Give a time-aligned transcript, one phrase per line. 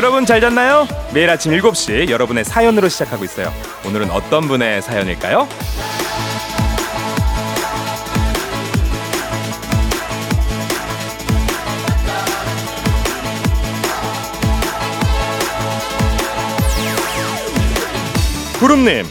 [0.00, 0.88] 여러분 잘 잤나요?
[1.12, 3.52] 매일 아침 7시 여러분의 사연으로 시작하고 있어요.
[3.86, 5.46] 오늘은 어떤 분의 사연일까요?
[18.58, 19.04] 구름님,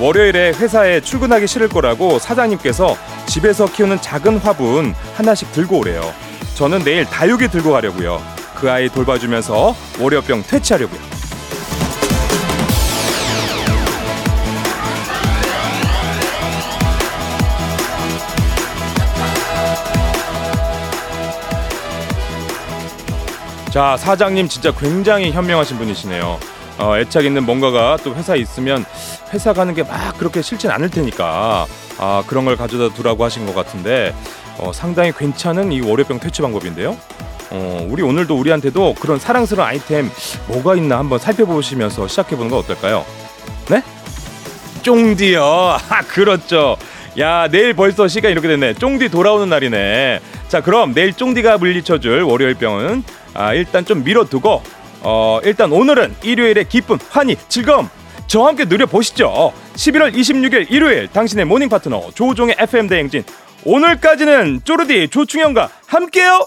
[0.00, 6.12] 월요일에 회사에 출근하기 싫을 거라고 사장님께서 집에서 키우는 작은 화분 하나씩 들고 오래요.
[6.56, 8.31] 저는 내일 다육이 들고 가려고요.
[8.62, 11.00] 그 아이 돌봐주면서 월요병 퇴치하려고요.
[23.70, 26.38] 자 사장님 진짜 굉장히 현명하신 분이시네요.
[26.78, 28.84] 어, 애착 있는 뭔가가 또 회사에 있으면
[29.32, 31.66] 회사 가는 게 막 그렇게 싫진 않을 테니까
[31.98, 34.14] 아 그런 걸 가져다 두라고 하신 것 같은데
[34.58, 36.96] 어, 상당히 괜찮은 이 월요병 퇴치 방법인데요.
[37.54, 40.10] 어, 우리 오늘도 우리한테도 그런 사랑스러운 아이템
[40.48, 43.04] 뭐가 있나 한번 살펴보시면서 시작해보는 거 어떨까요?
[43.68, 43.82] 네?
[44.82, 45.42] 쫑디요.
[45.88, 46.76] 아 그렇죠.
[47.18, 48.74] 야 내일 벌써 시간 이렇게 됐네.
[48.74, 50.20] 쫑디 돌아오는 날이네.
[50.48, 54.62] 자 그럼 내일 쫑디가 물리쳐줄 월요일 병은 아 일단 좀 미뤄두고
[55.02, 57.88] 어 일단 오늘은 일요일의 기쁨, 환희, 즐거움
[58.28, 59.52] 저와 함께 누려보시죠.
[59.74, 63.24] 11월 26일 일요일 당신의 모닝 파트너 조우종의 FM 대행진
[63.64, 66.46] 오늘까지는 쪼르디 조충현과 함께요.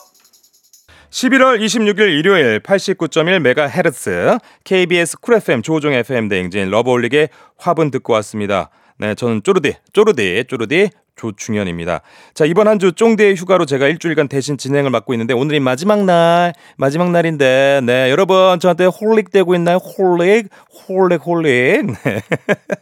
[1.15, 8.69] 11월 26일 일요일 89.1MHz KBS Cool FM 조우종의 FM 대행진 러브홀릭의 화분 듣고 왔습니다.
[8.97, 12.01] 네, 저는 쪼르디, 쪼르디, 쪼르디 조충현입니다.
[12.33, 16.53] 자, 이번 한 주 쫑디의 휴가로 제가 일주일간 대신 진행을 맡고 있는데 오늘이 마지막 날,
[16.77, 19.77] 마지막 날인데, 네, 여러분 저한테 holic 되고 있나요?
[19.77, 20.49] holic,
[20.89, 21.85] holic, holic.
[21.85, 22.21] 네.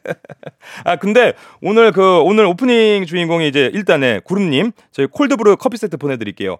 [0.83, 5.97] 아, 근데 오늘 그, 오늘 오프닝 주인공이 이제 일단에 구름님, 저희 cold brew 커피 세트
[5.97, 6.57] 보내드릴게요.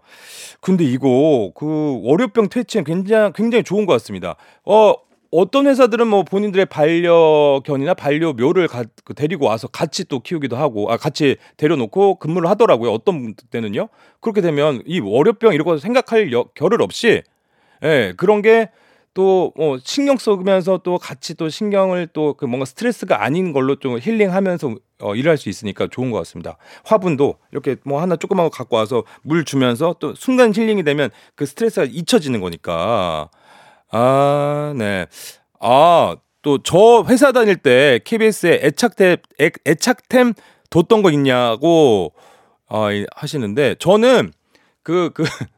[0.62, 4.36] 근데 이거 그 월요병 퇴치엔 굉장히, 굉장히 좋은 것 같습니다.
[4.66, 4.94] 어,
[5.34, 10.98] 어떤 회사들은 뭐 본인들의 반려견이나 반려묘를 가, 그 데리고 와서 같이 또 키우기도 하고 아
[10.98, 12.92] 같이 데려놓고 근무를 하더라고요.
[12.92, 13.90] 어떤 때는요.
[14.22, 17.24] 그렇게 되면 이 월요병 이런 거 생각할 여, 겨를 없이
[17.84, 18.70] 예, 그런 게
[19.14, 24.00] 또 뭐 신경 쓰면서 또 같이 또 신경을 또 그 뭔가 스트레스가 아닌 걸로 좀
[24.00, 26.58] 힐링하면서 어, 일할 수 있으니까 좋은 것 같습니다.
[26.84, 31.46] 화분도 이렇게 뭐 하나 조그만 거 갖고 와서 물 주면서 또 순간 힐링이 되면 그
[31.46, 33.30] 스트레스가 잊혀지는 거니까
[33.96, 35.06] 아, 네.
[35.60, 40.34] 아, 또 저 회사 다닐 때 KBS에 애착템 애, 애착템
[40.70, 42.14] 뒀던 거 있냐고
[42.68, 44.34] 아, 하시는데 저는
[44.84, 45.24] 그 그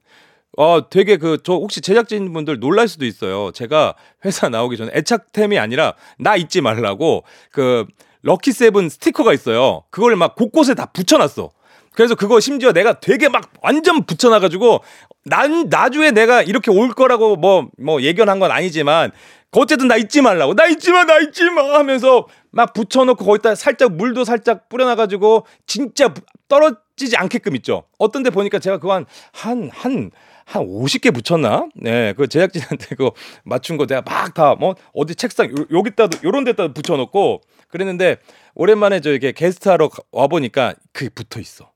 [0.58, 3.52] 어, 되게 그, 저 혹시 제작진분들 놀랄 수도 있어요.
[3.52, 7.86] 제가 회사 나오기 전에 애착템이 아니라 나 잊지 말라고 그
[8.22, 9.84] lucky seven 스티커가 있어요.
[9.90, 11.52] 그걸 막 곳곳에 다 붙여놨어.
[11.96, 14.82] 그래서 그거 심지어 내가 되게 막 완전 붙여놔가지고
[15.26, 19.12] 난 나중에 내가 이렇게 올 거라고 뭐뭐 뭐 예견한 건 아니지만
[19.52, 23.94] 어쨌든 나 잊지 말라고 나 잊지 마 나 잊지 마 하면서 막 붙여놓고 거기다 살짝
[23.94, 26.14] 물도 살짝 뿌려놔가지고 진짜
[26.50, 27.84] 떨어지지 않게끔 있죠.
[27.98, 30.12] 어떤 데 보니까 제가 그거 한한 한,
[30.46, 31.68] 한 50개 붙였나?
[31.76, 33.14] 네, 그 제작진한테 그거
[33.46, 38.18] 맞춘 거 내가 막 다 뭐 어디 책상 요, 여기다도 요런 데다 붙여놓고 그랬는데
[38.56, 41.72] 오랜만에 저 이렇게 게스트하러 와 보니까 그게 붙어 있어.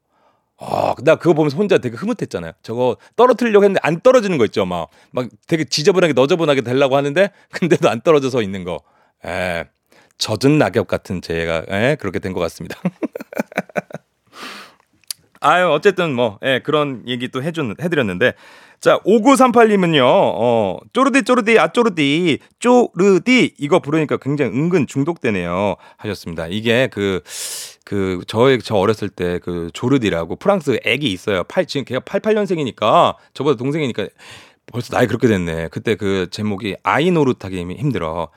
[0.61, 2.51] 아, 나 그거 보면서 혼자 되게 흐뭇했잖아요.
[2.63, 4.65] 저거 떨어뜨리려고 했는데 안 떨어지는 거 있죠.
[4.65, 8.79] 막, 막 되게 지저분하게 너저분하게 되려고 하는데, 근데도 안 떨어져서 있는 거.
[9.25, 9.65] 에,
[10.17, 12.77] 젖은 낙엽 같은 제가, 에, 그렇게 된 것 같습니다.
[15.41, 18.33] 아유, 어쨌든 뭐, 예, 그런 얘기 또 해준, 해드렸는데.
[18.81, 25.75] 자, 5938님은요, 어, 쪼르디, 쪼르디, 아, 쪼르디, 쪼르디, 이거 부르니까 굉장히 은근 중독되네요.
[25.97, 26.47] 하셨습니다.
[26.47, 27.21] 이게 그,
[27.85, 31.43] 그 저의 저 어렸을 때 그 조르디라고 프랑스 애기 있어요.
[31.43, 34.07] 8 지금 걔가 88년생이니까 저보다 동생이니까
[34.67, 35.69] 벌써 나이 그렇게 됐네.
[35.69, 38.29] 그때 그 제목이 아이 노릇하기 힘들어.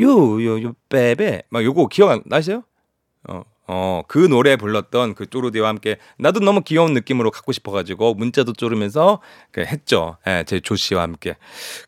[0.00, 2.62] 요 요 요 빼베 막 요거 기억 나세요?
[3.28, 3.42] 어.
[3.74, 9.22] 어, 그 노래 불렀던 그 쪼르디와 함께 나도 너무 귀여운 느낌으로 갖고 싶어가지고 문자도 쪼르면서
[9.50, 10.18] 그 했죠.
[10.26, 11.36] 예, 제 조씨와 함께.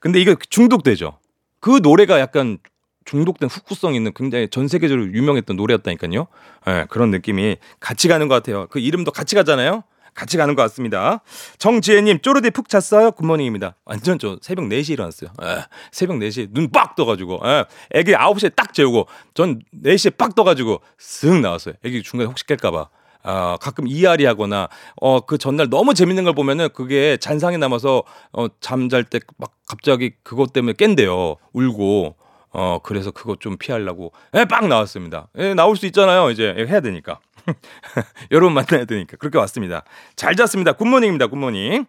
[0.01, 1.19] 근데 이거 중독되죠.
[1.61, 2.57] 그 노래가 약간
[3.05, 6.27] 중독된 hook성 있는 굉장히 전 세계적으로 유명했던 노래였다니까요.
[6.67, 8.67] 네, 그런 느낌이 같이 가는 것 같아요.
[8.71, 9.85] 그 이름도 같이 가잖아요.
[10.15, 11.21] 같이 가는 것 같습니다.
[11.59, 13.13] 정지혜님, 쪼르디 푹 잤어요?
[13.13, 13.75] Good morning입니다.
[13.85, 15.31] 완전 저 새벽 4시에 일어났어요.
[15.43, 21.41] 에, 새벽 4시에 눈빡 떠가지고, 에, 애기 9시에 딱 재우고, 전 4시에 빡 떠가지고, 쓱
[21.41, 21.75] 나왔어요.
[21.85, 22.89] 애기 중간에 혹시 깰까봐.
[23.27, 24.69] 어, 가끔 이앓이 하거나,
[25.01, 28.03] 어, 그 전날 너무 재밌는 걸 보면은 그게 잔상이 남아서,
[28.33, 31.37] 어, 잠잘 때 막 갑자기 그것 때문에 깬대요.
[31.53, 32.17] 울고.
[32.57, 35.27] 어, 그래서 그것 좀 피하려고, 예, 빵 나왔습니다.
[35.39, 36.31] 예, 나올 수 있잖아요.
[36.31, 37.19] 이제 해야 되니까.
[38.31, 39.17] 여러분 만나야 되니까.
[39.19, 39.85] 그렇게 왔습니다.
[40.17, 40.73] 잘 잤습니다.
[40.73, 41.27] Good morning입니다.
[41.29, 41.87] Good morning.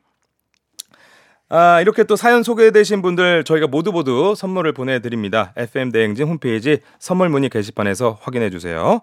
[1.50, 5.54] 아, 이렇게 또 사연 소개되신 분들 저희가 모두 모두 선물을 보내드립니다.
[5.56, 9.02] FM 대행진 홈페이지 선물 문의 게시판에서 확인해 주세요.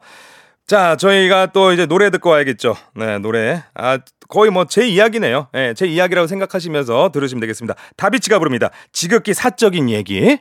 [0.66, 2.74] 자, 저희가 또 이제 노래 듣고 와야겠죠.
[2.94, 3.62] 네, 노래.
[3.74, 5.48] 아, 거의 뭐 제 이야기네요.
[5.52, 7.74] 네, 제 이야기라고 생각하시면서 들으시면 되겠습니다.
[7.96, 8.70] 다비치가 부릅니다.
[8.92, 10.38] 지극히 사적인 얘기.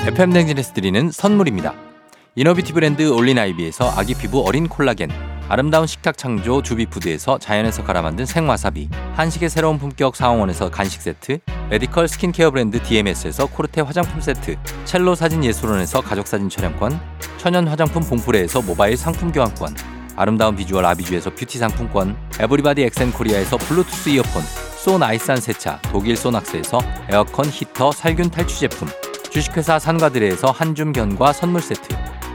[0.00, 1.91] FM 댕진에서 드리는 선물입니다.
[2.34, 5.10] 이너비티 브랜드 올린아이비에서 아기 피부 어린 콜라겐
[5.50, 12.08] 아름다운 식탁 창조 주비푸드에서 자연에서 갈아 만든 생와사비 한식의 새로운 품격 사원에서 간식 세트 medical
[12.08, 14.56] skincare 브랜드 DMS에서 코르테 화장품 세트
[14.86, 16.98] 첼로 사진 예술원에서 가족사진 촬영권
[17.36, 19.76] 천연 화장품 봉프레에서 모바일 상품 교환권
[20.16, 24.42] 아름다운 비주얼 아비주에서 뷰티 상품권 에브리바디 엑센코리아에서 블루투스 이어폰
[24.78, 26.80] 소 나이산 세차 독일 소낙스에서
[27.10, 28.88] 에어컨 히터 살균 탈취 제품
[29.30, 32.11] 주식회사 산과드레에서 한줌 견과 선물 세트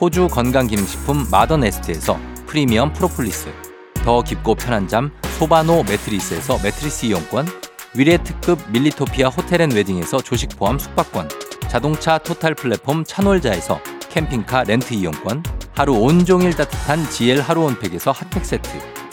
[0.00, 3.48] 호주 건강기능식품 마더네스트에서 프리미엄 프로폴리스
[4.04, 7.46] 더 깊고 편한 잠 소바노 매트리스에서 매트리스 이용권
[7.94, 11.28] 위례 특급 밀리토피아 호텔앤웨딩에서 조식 포함 숙박권
[11.68, 15.42] 자동차 토탈 플랫폼 차놀자에서 캠핑카 렌트 이용권
[15.74, 18.70] 하루 온종일 따뜻한 GL 하루 온팩에서 핫팩 세트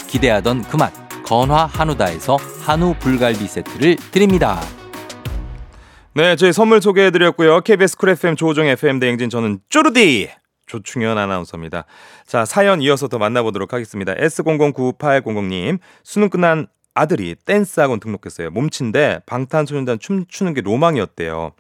[0.07, 0.93] 기대하던 그 맛
[1.27, 4.61] 건화 한우다에서 한우 불갈비 세트를 드립니다.
[6.13, 7.59] 네, 저희 선물 소개해드렸고요.
[7.61, 10.29] KBS 쿨 FM 조우종 FM 대행진 저는 쪼르디
[10.67, 11.85] 조충현 아나운서입니다.
[12.25, 14.13] 자, 사연 이어서 더 만나보도록 하겠습니다.
[14.13, 18.51] S009800님, 수능 끝난 아들이 댄스 학원 등록했어요.
[18.51, 21.53] 몸친데 방탄소년단 춤 추는 게 로망이었대요.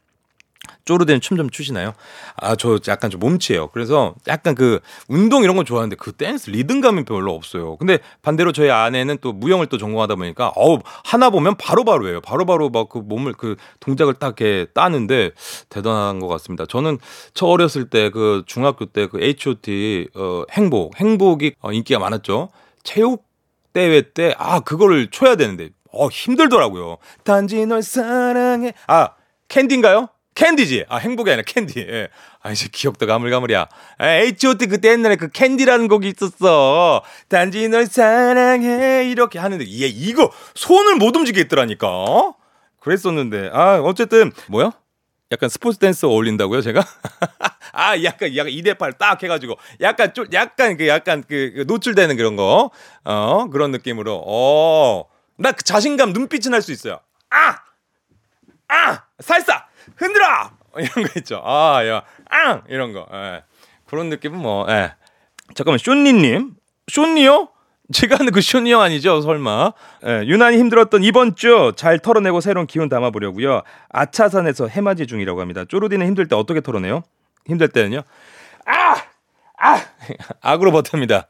[0.85, 1.93] 쪼르딘 춤 좀 추시나요?
[2.37, 3.67] 아, 저 약간 좀 몸치예요.
[3.69, 7.75] 그래서 약간 그 운동 이런 건 좋아하는데 그 댄스 리듬감이 별로 없어요.
[7.77, 12.21] 근데 반대로 저희 아내는 또 무용을 또 전공하다 보니까 어우, 하나 보면 바로바로 해요.
[12.21, 15.31] 바로바로 막 그 몸을 그 동작을 딱 이렇게 따는데
[15.69, 16.65] 대단한 것 같습니다.
[16.65, 16.97] 저는
[17.33, 20.07] 저 어렸을 때 그 중학교 때 그 H.O.T.
[20.15, 22.49] 어, 행복, 행복이 어, 인기가 많았죠.
[22.83, 23.25] 체육
[23.73, 26.97] 대회 때 아, 그거를 춰야 되는데 어, 힘들더라고요.
[27.23, 28.73] 단지 널 사랑해.
[28.87, 29.09] 아,
[29.49, 30.07] 캔디인가요?
[30.41, 30.85] 캔디지.
[30.87, 31.79] 아, 행복이 아니라 캔디.
[31.79, 32.09] 예.
[32.43, 33.67] 아, 이제 기억도 가물가물이야.
[33.97, 34.67] 아, H.O.T.
[34.67, 37.01] 그때 옛날에 그 캔디라는 곡이 있었어.
[37.27, 39.09] 단지 널 사랑해.
[39.09, 42.33] 이렇게 하는데, 얘 이거 손을 못 움직이게 했더라니까.
[42.81, 43.49] 그랬었는데.
[43.51, 44.71] 아, 어쨌든, 뭐야?
[45.31, 46.85] 약간 스포츠 댄스 어울린다고요, 제가?
[47.73, 52.69] 아, 약간, 약간 2대8 딱 해가지고, 약간 좀, 약간 그, 약간 그, 노출되는 그런 거.
[53.03, 54.23] 어, 그런 느낌으로.
[54.23, 55.05] 어,
[55.39, 56.99] 나 그 자신감 눈빛이 날 수 있어요.
[57.31, 57.57] 아!
[58.69, 59.01] 아!
[59.19, 59.65] 살사!
[59.95, 60.25] 흔들어!
[60.77, 61.41] 이런 거 있죠.
[61.43, 62.61] 아, 야, 앙!
[62.69, 63.05] 이런 거.
[63.11, 63.43] 예.
[63.85, 64.93] 그런 느낌은 뭐, 예.
[65.55, 66.51] 잠깐만, 쇼니님?
[66.91, 67.49] 쇼니요?
[67.93, 69.21] 제가 하는 그 쇼니 형 아니죠?
[69.21, 69.71] 설마.
[70.05, 73.61] 예, 유난히 힘들었던 이번 주 잘 털어내고 새로운 기운 담아보려고요.
[73.89, 75.63] 아차산에서 해맞이 중이라고 합니다.
[75.65, 77.03] 쪼르디는 힘들 때 어떻게 털어내요?
[77.45, 78.01] 힘들 때는요?
[78.65, 78.95] 아!
[79.59, 79.81] 아!
[80.41, 81.27] 악으로 버팁니다.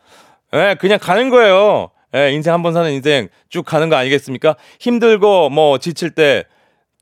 [0.53, 1.91] 예, 그냥 가는 거예요.
[2.15, 4.55] 예, 인생 한 번 사는 인생 쭉 가는 거 아니겠습니까?
[4.79, 6.43] 힘들고 뭐 지칠 때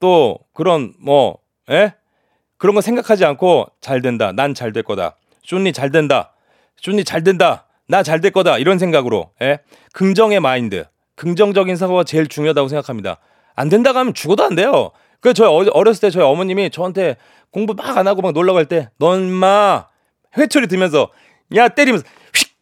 [0.02, 1.38] 또 그런 뭐
[1.72, 1.94] 예?
[2.58, 4.32] 그런 거 생각하지 않고 잘 된다.
[4.32, 5.16] 난 잘 될 거다.
[5.44, 6.34] 쇼니 잘 된다.
[6.82, 7.66] 쇼니 잘 된다.
[7.88, 8.58] 나 잘 될 거다.
[8.58, 9.32] 이런 생각으로.
[9.42, 9.60] 예?
[9.94, 10.86] 긍정의 마인드.
[11.16, 13.18] 긍정적인 사고가 제일 중요하다고 생각합니다.
[13.56, 14.92] 안 된다고 하면 죽어도 안 돼요.
[15.22, 17.16] 그래서 저희 어렸을 때 저희 어머님이 저한테
[17.52, 19.86] 공부 막 안 하고 막 놀러 갈 때 넌 마
[20.38, 21.10] 회초리 들면서
[21.56, 22.06] 야 때리면서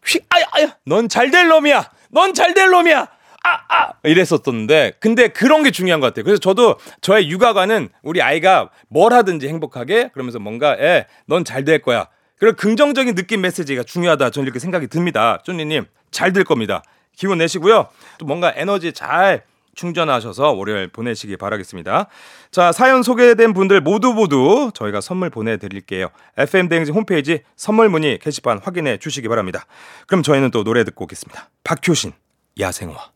[0.06, 1.90] 휙휙 아야 아야 넌 잘 될 놈이야.
[2.12, 3.08] 넌 잘 될 놈이야.
[3.44, 3.94] 아, 아!
[4.04, 6.24] 이랬었었는데, 근데 그런 게 중요한 것 같아요.
[6.24, 12.08] 그래서 저도 저의 육아관은 우리 아이가 뭘 하든지 행복하게, 그러면서 뭔가, 예, 넌잘 될 거야.
[12.38, 14.30] 그리고 긍정적인 느낌 메시지가 중요하다.
[14.32, 15.40] 저는 이렇게 생각이 듭니다.
[15.44, 16.84] 쫀니님, 잘 될 겁니다.
[17.16, 17.88] 기운 내시고요.
[18.18, 19.44] 또 뭔가 에너지 잘
[19.76, 22.08] 충전하셔서 월요일 보내시기 바라겠습니다.
[22.52, 26.10] 자, 사연 소개된 분들 모두 모두 저희가 선물 보내드릴게요.
[26.38, 29.66] FM대행진 홈페이지 선물 문의 게시판 확인해 주시기 바랍니다.
[30.08, 31.50] 그럼 저희는 또 노래 듣고 오겠습니다.
[31.64, 32.14] 박효신,
[32.60, 33.13] 야생화.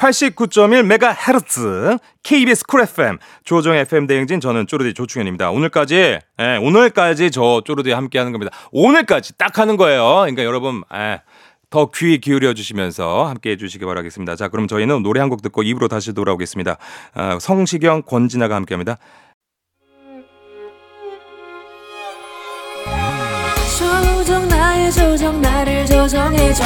[0.00, 5.50] 89.1MHz KBS 쿨 FM 조우종 FM 대행진 저는 쪼르디 조충현입니다.
[5.50, 8.50] 오늘까지 예, 오늘까지 저 쪼르디 함께 하는 겁니다.
[8.72, 10.20] 오늘까지 딱 하는 거예요.
[10.20, 11.20] 그러니까 여러분 예,
[11.68, 14.36] 더귀 기울여 주시면서 함께 해 주시기 바라겠습니다.
[14.36, 16.76] 자, 그럼 저희는 노래 한 곡 듣고 입으로 다시 돌아오겠습니다.
[17.14, 18.96] 아, 성시경, 권진아가 함께 합니다.
[23.78, 26.64] 조정 나의 조정 나를 조정해 줘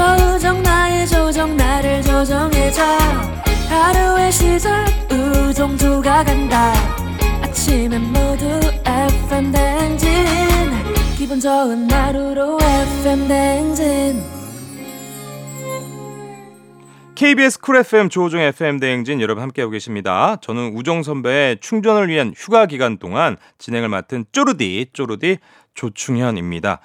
[0.00, 2.82] 조정 나의 조정 나를 조정해줘
[3.68, 6.72] 하루의 시절 우정조가 간다
[7.42, 8.44] 아침엔 모두
[8.86, 10.08] FM 댕진
[11.18, 14.40] 기분 좋은 하루로 FM 대행진
[17.14, 20.38] KBS 쿨 FM 조우종 FM 대행진 여러분 함께하고 계십니다.
[20.40, 25.36] 저는 우정 선배의 충전을 위한 휴가 기간 동안 진행을 맡은 쪼르디 쪼르디
[25.74, 26.80] 조충현입니다.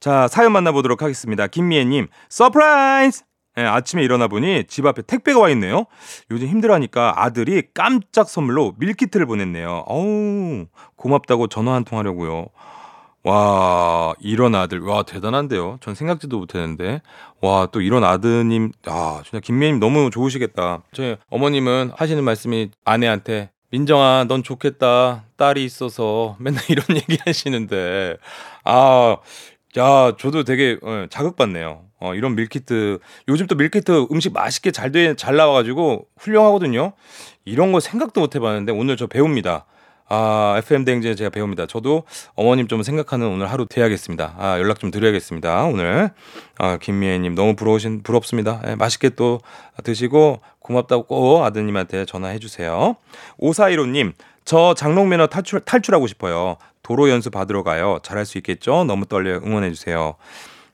[0.00, 1.46] 자 사연 만나보도록 하겠습니다.
[1.46, 3.22] 김미애님 Surprise!
[3.58, 5.86] 예, 아침에 일어나 보니 집 앞에 택배가 와 있네요.
[6.30, 9.84] 요즘 힘들어하니까 아들이 깜짝 선물로 밀키트를 보냈네요.
[9.88, 12.46] 어우 고맙다고 전화 한 통 하려고요.
[13.24, 14.80] 와, 이런 아들.
[14.80, 15.78] 와, 대단한데요.
[15.82, 17.02] 전 생각지도 못했는데.
[17.42, 18.70] 와, 또 이런 아드님.
[18.86, 20.82] 아, 진짜 김미애님 너무 좋으시겠다.
[20.92, 25.24] 저희 어머님은 하시는 말씀이 아내한테 민정아, 넌 좋겠다.
[25.36, 28.16] 딸이 있어서 맨날 이런 얘기 하시는데.
[28.64, 29.16] 아,
[29.78, 31.82] 야, 저도 되게 어, 자극받네요.
[32.00, 32.98] 어, 이런 밀키트.
[33.28, 36.92] 요즘 또 밀키트 음식 맛있게 잘 돼, 잘 나와가지고 훌륭하거든요.
[37.44, 39.66] 이런 거 생각도 못 해봤는데 오늘 저 배웁니다.
[40.10, 41.66] 아, FM 대행진에 제가 배웁니다.
[41.66, 42.04] 저도
[42.34, 44.34] 어머님 좀 생각하는 오늘 하루 돼야겠습니다.
[44.38, 45.64] 아, 연락 좀 드려야겠습니다.
[45.64, 46.10] 오늘.
[46.58, 48.62] 아, 김미애님 너무 부러우신, 부럽습니다.
[48.66, 49.40] 예, 맛있게 또
[49.84, 52.96] 드시고 고맙다고 꼭 아드님한테 전화해 주세요.
[53.40, 56.56] 5415님, 저 장롱면허 탈출, 탈출하고 싶어요.
[56.88, 57.98] 도로 연수 받으러 가요.
[58.02, 58.84] 잘할 수 있겠죠?
[58.84, 59.42] 너무 떨려요.
[59.44, 60.14] 응원해 주세요.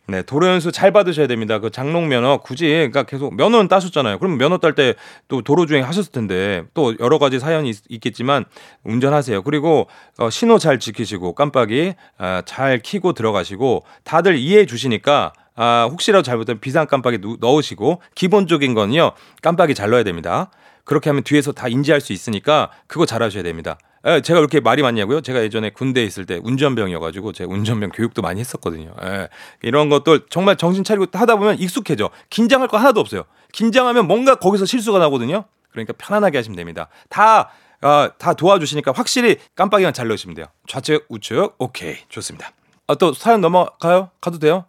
[0.06, 1.58] 네, 도로 연수 잘 받으셔야 됩니다.
[1.58, 4.20] 그 장롱 면허 굳이 그러니까 계속 면허는 따셨잖아요.
[4.20, 4.94] 그러면 면허 딸 때
[5.26, 8.44] 또 도로 주행 하셨을 텐데 또 여러 가지 사연이 있, 겠지만
[8.84, 9.42] 운전하세요.
[9.42, 16.22] 그리고 어, 신호 잘 지키시고 깜빡이 아, 잘 키고 들어가시고 다들 이해해 주시니까 아, 혹시라도
[16.22, 19.12] 잘못하면 비상 깜빡이 누, 넣으시고 기본적인 건요.
[19.42, 20.50] 깜빡이 잘 넣어야 됩니다.
[20.84, 23.78] 그렇게 하면 뒤에서 다 인지할 수 있으니까 그거 잘 하셔야 됩니다.
[24.06, 25.22] 예, 제가 그렇게 말이 많냐고요?
[25.22, 28.94] 제가 예전에 군대에 있을 때 운전병이어가지고 제가 운전병 교육도 많이 했었거든요.
[29.02, 29.28] 예,
[29.62, 32.10] 이런 것도 정말 정신 차리고 하다 보면 익숙해져.
[32.28, 33.24] 긴장할 거 하나도 없어요.
[33.52, 35.44] 긴장하면 뭔가 거기서 실수가 나거든요.
[35.72, 36.88] 그러니까 편안하게 하시면 됩니다.
[37.08, 40.46] 다, 아, 다 도와주시니까 확실히 깜빡이만 잘 넣으시면 돼요.
[40.66, 41.96] 좌측, 우측, 오케이.
[42.08, 42.52] 좋습니다.
[42.86, 44.10] 아, 또 사연 넘어가요?
[44.20, 44.66] 가도 돼요?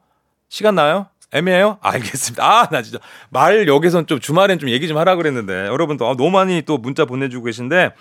[0.48, 1.08] 시간 나요?
[1.34, 1.78] 애매해요?
[1.84, 2.44] 알겠습니다.
[2.44, 3.00] 아, 나 진짜
[3.30, 7.06] 말 여기선 좀 주말엔 좀 얘기 좀 하라 그랬는데 여러분도 아, 너무 많이 또 문자
[7.06, 7.94] 보내주고 계신데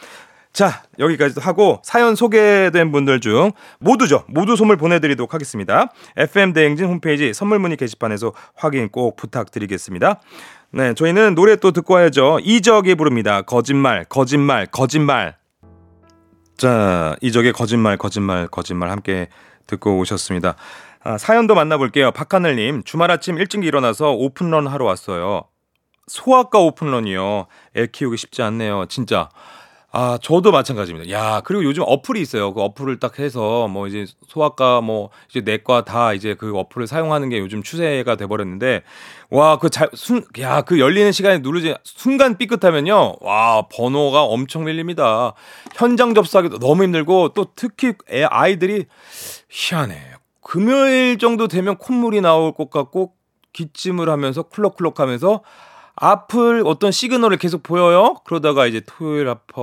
[0.54, 4.22] 자, 여기까지 하고 사연 소개된 분들 중 모두죠.
[4.28, 5.92] 모두 선물 보내드리도록 하겠습니다.
[6.16, 10.20] FM 대행진 홈페이지 선물 문의 게시판에서 확인 꼭 부탁드리겠습니다.
[10.70, 12.38] 네, 저희는 노래 또 듣고 와야죠.
[12.44, 13.42] 이적이 부릅니다.
[13.42, 15.36] 거짓말, 거짓말, 거짓말.
[16.56, 19.26] 자, 이적의 거짓말, 거짓말, 거짓말 함께
[19.66, 20.54] 듣고 오셨습니다.
[21.02, 22.12] 아, 사연도 만나볼게요.
[22.12, 25.42] 박하늘님, 주말 아침 일찍 일어나서 오픈런 하러 왔어요.
[26.06, 27.46] 소아과 오픈런이요.
[27.76, 28.86] 애 키우기 쉽지 않네요.
[28.88, 29.28] 진짜.
[29.96, 31.08] 아, 저도 마찬가지입니다.
[31.12, 32.52] 야, 그리고 요즘 어플이 있어요.
[32.52, 37.28] 그 어플을 딱 해서 뭐 이제 소아과 뭐 이제 내과 다 이제 그 어플을 사용하는
[37.28, 38.82] 게 요즘 추세가 돼 버렸는데
[39.30, 43.18] 와, 그 잘 순 야, 그 열리는 시간에 누르지 순간 삐끗하면요.
[43.20, 45.34] 와, 번호가 엄청 밀립니다.
[45.76, 48.86] 현장 접수하기도 너무 힘들고 또 특히 애 아이들이
[49.48, 49.96] 희한해.
[50.40, 53.12] 금요일 정도 되면 콧물이 나올 것 같고
[53.52, 55.42] 기침을 하면서 쿨럭쿨럭 하면서
[55.96, 58.16] 앞을 어떤 시그널을 계속 보여요.
[58.24, 59.62] 그러다가 이제 토요일 아파,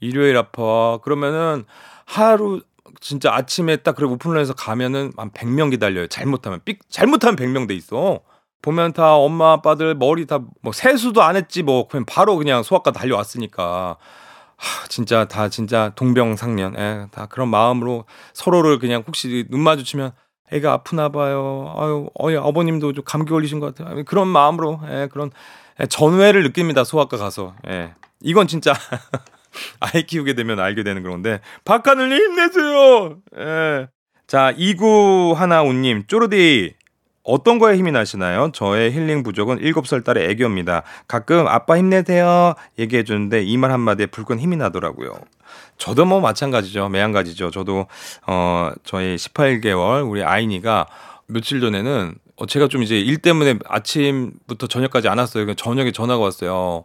[0.00, 0.98] 일요일 아파.
[1.02, 1.64] 그러면은
[2.04, 2.62] 하루
[3.00, 6.06] 진짜 아침에 딱 그래 오픈런에서 가면은 한 100명 기다려요.
[6.08, 8.20] 잘못하면 삑 잘못하면 100명 돼 있어.
[8.62, 12.92] 보면 다 엄마 아빠들 머리 다 뭐 세수도 안 했지 뭐 그냥 바로 그냥 소아과
[12.92, 13.96] 달려왔으니까
[14.56, 20.12] 하, 진짜 다 진짜 동병상련 예, 다 그런 마음으로 서로를 그냥 혹시 눈 마주치면
[20.52, 21.74] 애가 아프나 봐요.
[21.76, 24.04] 아유, 어이, 아버님도 좀 감기 걸리신 것 같아요.
[24.04, 25.30] 그런 마음으로, 예, 그런
[25.80, 26.84] 예, 전회를 느낍니다.
[26.84, 27.54] 소아과 가서.
[27.68, 27.94] 예.
[28.22, 28.72] 이건 진짜
[29.80, 33.18] 아이 키우게 되면 알게 되는 그런데 박하늘님 힘내세요.
[33.38, 33.88] 예.
[34.26, 36.74] 자, 2915님, 쪼르디.
[37.26, 38.50] 어떤 거에 힘이 나시나요?
[38.52, 40.82] 저의 힐링 부족은 7살 딸의 애교입니다.
[41.08, 45.12] 가끔 아빠 힘내세요 얘기해 주는데 이 말 한마디에 불끈 힘이 나더라고요.
[45.76, 46.88] 저도 뭐 마찬가지죠.
[46.88, 47.50] 매한가지죠.
[47.50, 47.86] 저도
[48.26, 50.86] 어 저희 18개월 우리 아이니가
[51.26, 55.52] 며칠 전에는 어 제가 좀 이제 일 때문에 아침부터 저녁까지 안 왔어요.
[55.54, 56.84] 저녁에 전화가 왔어요.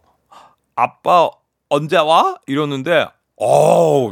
[0.75, 1.29] 아빠
[1.69, 2.37] 언제 와?
[2.47, 3.05] 이러는데
[3.37, 4.09] 어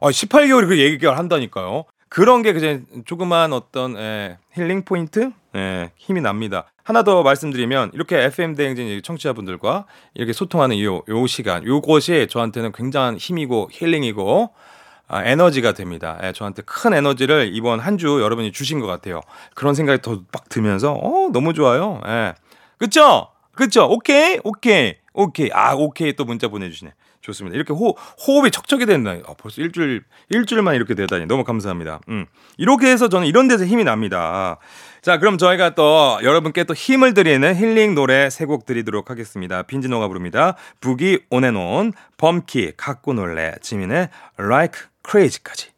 [0.00, 1.84] 아, 18개월이 그 얘기를 한다니까요.
[2.08, 6.66] 그런 게 그냥 조그만 어떤 예, 힐링 포인트 예, 힘이 납니다.
[6.84, 13.16] 하나 더 말씀드리면 이렇게 FM 대행진 청취자분들과 이렇게 소통하는 요, 요 시간 요것이 저한테는 굉장한
[13.16, 14.50] 힘이고 힐링이고
[15.08, 16.18] 아, 에너지가 됩니다.
[16.22, 19.20] 예, 저한테 큰 에너지를 이번 한 주 여러분이 주신 것 같아요.
[19.54, 22.00] 그런 생각이 더막 들면서 어 너무 좋아요.
[22.06, 22.34] 예.
[22.78, 23.28] 그쵸?
[23.52, 23.86] 그쵸?
[23.90, 26.92] 오케이 오케이 오케이 아 오케이 또 문자 보내주시네.
[27.30, 27.56] 좋습니다.
[27.56, 27.96] 이렇게 호,
[28.26, 29.12] 호흡이 척척이 된다.
[29.26, 32.00] 아, 벌써 일주일 일주일만 이렇게 되다니 너무 감사합니다.
[32.08, 32.26] 음.
[32.58, 34.58] 이렇게 해서 저는 이런 데서 힘이 납니다.
[35.02, 39.62] 자, 그럼 저희가 또 여러분께 또 힘을 드리는 힐링 노래 세 곡 드리도록 하겠습니다.
[39.62, 40.56] 빈지노가 부릅니다.
[40.80, 44.08] 부기 온앤온, 범키, 갖고 놀래, 지민의
[44.38, 45.68] Like Crazy까지.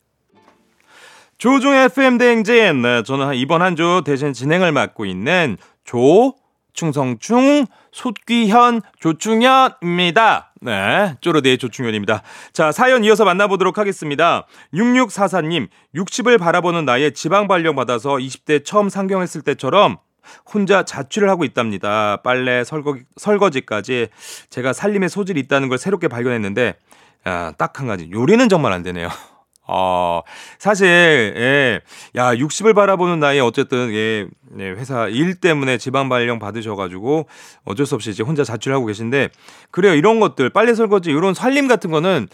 [1.39, 2.83] 조종의 FM 대행진.
[2.83, 6.35] 네, 저는 이번 한 주 대신 진행을 맡고 있는 조
[6.73, 10.53] 충성충 솥귀현 조충현입니다.
[10.61, 12.23] 네, 쪼르데이 조충현입니다.
[12.53, 14.47] 자, 사연 이어서 만나보도록 하겠습니다.
[14.75, 19.99] 6644님, 60을 바라보는 나이에 지방 발령 받아서 20대 처음 상경했을 때처럼
[20.53, 22.19] 혼자 자취를 하고 있답니다.
[22.23, 24.09] 빨래, 설거지, 설거지까지
[24.51, 26.75] 제가 살림의 소질이 있다는 걸 새롭게 발견했는데,
[27.25, 28.09] 아, 딱 한 가지.
[28.13, 29.09] 요리는 정말 안 되네요.
[29.69, 30.23] 어,
[30.59, 30.87] 사실,
[31.37, 31.81] 예,
[32.17, 34.27] 야, 60을 바라보는 나이에 어쨌든, 예,
[34.59, 37.27] 예, 회사 일 때문에 지방 발령 받으셔가지고
[37.65, 39.31] 어쩔 수 없이 이제 혼자 자취를 하고 계신데,
[39.71, 39.95] 그래요.
[39.95, 42.29] 이런 것들, 빨래 설거지, 이런 살림 같은 거는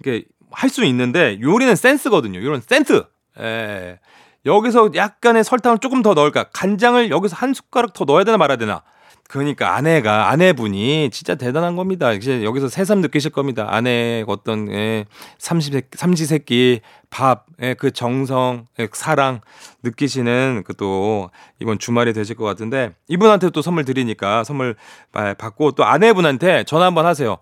[0.00, 2.38] 이렇게 할 수 있는데, 요리는 센스거든요.
[2.40, 3.04] 이런 센스!
[3.40, 3.98] 예.
[4.44, 6.44] 여기서 약간의 설탕을 조금 더 넣을까?
[6.52, 8.82] 간장을 여기서 한 숟가락 더 넣어야 되나 말아야 되나?
[9.28, 12.12] 그러니까 아내가 아내분이 진짜 대단한 겁니다.
[12.12, 13.66] 이제 여기서 새삼 느끼실 겁니다.
[13.70, 15.06] 아내의 어떤 예,
[15.38, 19.40] 삼시 삼시세끼 밥의 그 정성, 예, 사랑
[19.82, 24.74] 느끼시는 그 또 이번 주말이 되실 것 같은데 이분한테 또 선물 드리니까 선물
[25.12, 27.38] 받고 또 아내분한테 전화 한번 하세요.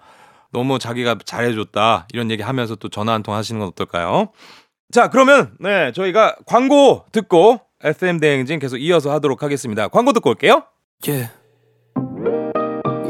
[0.53, 4.31] 너무 자기가 잘해줬다 이런 얘기 하면서 또 전화 한 통 하시는 건 어떨까요?
[4.93, 9.89] 자 그러면 네 저희가 광고 듣고 FM 대행진 계속 이어서 하도록 하겠습니다.
[9.89, 10.65] 광고 듣고 올게요.
[11.07, 11.31] Yeah.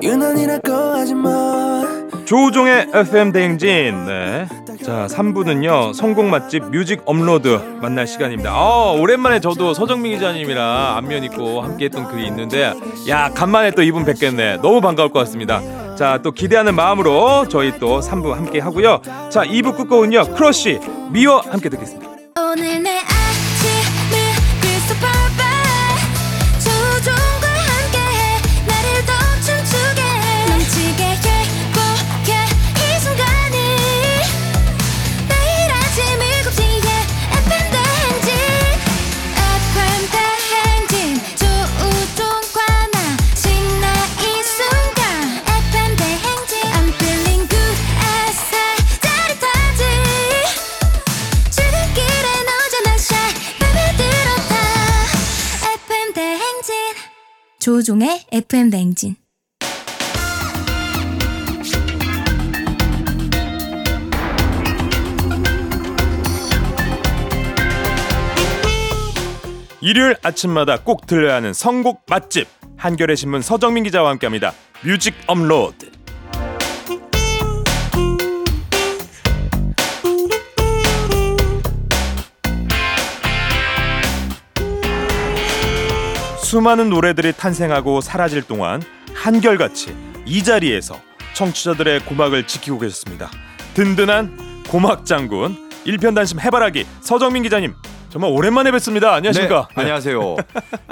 [0.02, 1.82] 유난이라고 하지 마.
[2.24, 4.06] 조우종의 FM 대행진.
[4.06, 4.46] 네.
[4.84, 5.92] 자, 3부는요.
[5.92, 8.50] 선곡 맛집 뮤직 업로드 만날 시간입니다.
[8.50, 12.72] 아, 오랜만에 저도 서정민 기자님이랑 안면 있고 함께 했던 글이 있는데
[13.08, 14.58] 야, 간만에 또 이분 뵙겠네.
[14.62, 15.60] 너무 반가울 것 같습니다.
[15.96, 19.02] 자, 또 기대하는 마음으로 저희 또 3부 함께 하고요.
[19.28, 20.34] 자, 2부 끝곡은요.
[20.34, 20.78] 크러쉬
[21.10, 22.08] 미워 함께 듣겠습니다.
[22.38, 23.00] 오늘 내
[57.60, 59.16] 조종의 FM 대행진
[69.82, 74.54] 일요일 아침마다 꼭 들려야 하는 선곡 맛집 한겨레 신문 서정민 기자와 함께합니다.
[74.82, 75.90] 뮤직 업로드.
[86.50, 88.82] 수많은 노래들이 탄생하고 사라질 동안
[89.14, 89.94] 한결같이
[90.26, 91.00] 이 자리에서
[91.34, 93.30] 청취자들의 고막을 지키고 계셨습니다.
[93.74, 97.72] 든든한 고막 장군 일편 단심 해바라기 서정민 기자님
[98.08, 99.14] 정말 오랜만에 뵙습니다.
[99.14, 99.68] 안녕하십니까?
[99.76, 100.36] 네, 안녕하세요.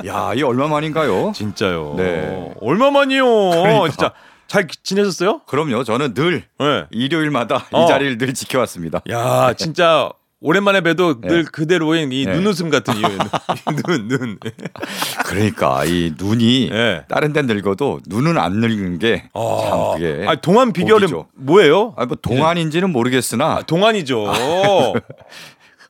[0.06, 1.32] 야, 이 얼마 만인가요?
[1.34, 1.94] 진짜요.
[1.96, 2.54] 네.
[2.60, 3.24] 얼마 만이요.
[3.24, 3.88] 그러니까.
[3.88, 4.12] 진짜
[4.46, 5.40] 잘 지내셨어요?
[5.40, 5.82] 그럼요.
[5.82, 6.84] 저는 늘 네.
[6.92, 7.82] 일요일마다 어.
[7.82, 9.00] 이 자리를 늘 지켜왔습니다.
[9.10, 10.08] 야, 진짜
[10.40, 12.32] 오랜만에 뵈도 늘 그대로인 이 네.
[12.36, 13.02] 눈웃음 같은 이
[13.82, 14.38] 눈, 눈.
[15.24, 17.04] 그러니까 이 눈이 네.
[17.08, 19.22] 다른 데 늙어도 눈은 안 늙는 게참
[19.94, 20.24] 그게.
[20.28, 21.26] 아, 동안 비결은 복이죠.
[21.34, 21.94] 뭐예요?
[21.96, 24.32] 아, 뭐 동안인지는 모르겠으나 아, 동안이죠.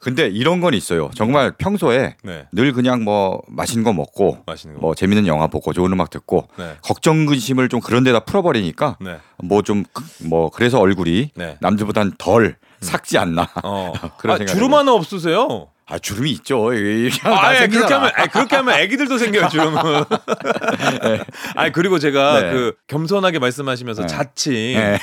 [0.00, 1.10] 근데 이런 건 있어요.
[1.14, 2.46] 정말 평소에 네.
[2.52, 4.80] 늘 그냥 뭐 맛있는 거 먹고 맛있는 거.
[4.80, 6.76] 뭐 재밌는 영화 보고 좋은 음악 듣고 네.
[6.82, 9.18] 걱정 근심을 좀 그런 데다 풀어버리니까 네.
[9.42, 11.58] 뭐좀뭐 그래서 얼굴이 네.
[11.60, 13.92] 남들보단 덜 삭지 않나 어.
[14.18, 15.68] 그런 아, 주름 하나 없으세요?
[15.90, 16.72] 아 주름이 있죠.
[16.74, 17.94] 이렇게 하면 아, 다 예, 그렇게.
[17.94, 19.78] 하면, 아니, 그렇게 하면 애기들도 생겨요, 주름은.
[21.56, 22.52] 아니, 그리고 제가 네.
[22.52, 24.08] 그 겸손하게 말씀하시면서 네.
[24.08, 24.98] 자칭 네.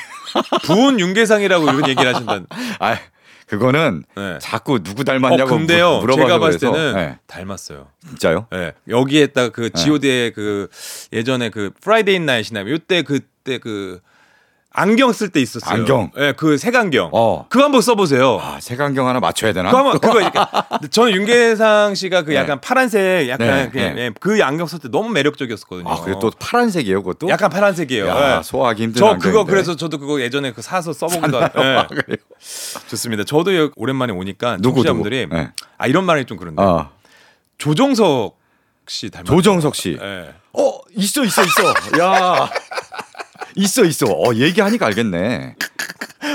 [0.63, 2.45] 부은 윤계상이라고 이런 얘기를 하신다는.
[2.79, 2.97] 아
[3.47, 4.37] 그거는 네.
[4.39, 6.73] 자꾸 누구 어, 닮았냐고 근데요, 물- 물어봐서 제가 봤을 그래서.
[6.73, 7.17] 때는 네.
[7.27, 7.87] 닮았어요.
[8.07, 8.47] 진짜요?
[8.53, 8.73] 예.
[8.87, 10.67] 여기에다가 그 G.O.D의 그
[11.13, 13.99] 예전에 그 Friday Night이나 요때 그때 그
[14.77, 15.73] 안경 쓸 때 있었어요.
[15.73, 16.11] 안경.
[16.17, 17.09] 예, 그 색안경.
[17.13, 17.45] 어.
[17.49, 18.39] 그거 한번 써보세요.
[18.41, 19.69] 아, 색안경 하나 맞춰야 되나?
[19.71, 20.37] 그거 한번 그거 이렇게
[20.91, 22.35] 저는 윤계상 씨가 그 네.
[22.35, 24.01] 약간 파란색 약간 네, 그냥 네.
[24.03, 25.89] 예, 그 안경 쓸때 너무 매력적이었거든요.
[25.89, 27.29] 아, 그리고 또 파란색이에요, 그것도?
[27.29, 28.07] 약간 파란색이에요.
[28.07, 28.43] 야, 예.
[28.43, 29.27] 소화하기 힘든 저 안경인데.
[29.29, 31.87] 그거 그래서 저도 그거 예전에 그 사서 써보기도 하- 예.
[31.95, 32.17] 그래요?
[32.89, 33.23] 좋습니다.
[33.23, 35.35] 저도 여- 오랜만에 오니까 누구, 청취자분들이 누구?
[35.37, 35.51] 네.
[35.77, 36.89] 아 이런 말이 좀 그런데 아,
[37.57, 38.37] 조정석
[38.87, 39.97] 씨 닮았 조정석 씨.
[40.01, 40.33] 예.
[40.53, 41.99] 어, 있어, 있어, 있어.
[41.99, 42.49] 야.
[43.55, 44.05] 있어, 있어.
[44.07, 45.55] 어, 얘기하니까 알겠네.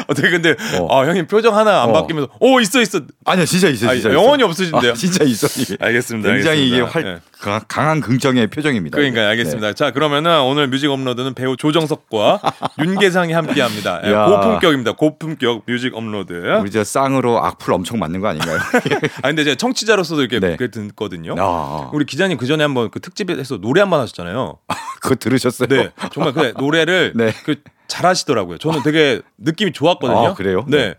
[0.07, 0.89] 어떻게 근데 어.
[1.01, 1.93] 아 형님 표정 하나 안 어.
[1.93, 4.13] 바뀌면서 오 있어 있어 아니야, 진짜 있어, 아, 진짜.
[4.13, 4.47] 영혼이 있어.
[4.49, 4.93] 없으신데요?
[4.93, 5.47] 아, 진짜 있어.
[5.61, 5.77] 이게.
[5.81, 6.31] 알겠습니다.
[6.33, 6.77] 굉장히 알겠습니다.
[6.77, 7.21] 이게 활, 예.
[7.41, 8.97] 강- 강한 긍정의 표정입니다.
[8.97, 9.69] 그러니까 알겠습니다.
[9.69, 9.75] 네.
[9.75, 12.41] 자 그러면은 오늘 뮤직 업로드는 배우 조정석과
[12.79, 14.03] 윤계상이 함께합니다.
[14.05, 14.27] 예, 야.
[14.27, 14.93] 고품격입니다.
[14.93, 16.33] 고품격 뮤직 업로드.
[16.61, 18.59] 우리 저 쌍으로 악플 엄청 맞는 거 아닌가요?
[19.23, 20.57] 아 근데 제가 청취자로서도 이렇게 네.
[20.57, 21.35] 듣거든요.
[21.39, 24.59] 아, 우리 기자님 그 전에 한번 그 특집에서 노래 한 번 하셨잖아요.
[25.01, 25.69] 그거 들으셨어요?
[25.69, 27.33] 네, 정말 그 노래를 네.
[27.45, 27.57] 그
[27.89, 28.59] 잘하시더라고요.
[28.59, 30.27] 저는 되게 느낌이 좋았거든요.
[30.29, 30.65] 아, 그래요?
[30.69, 30.95] 네.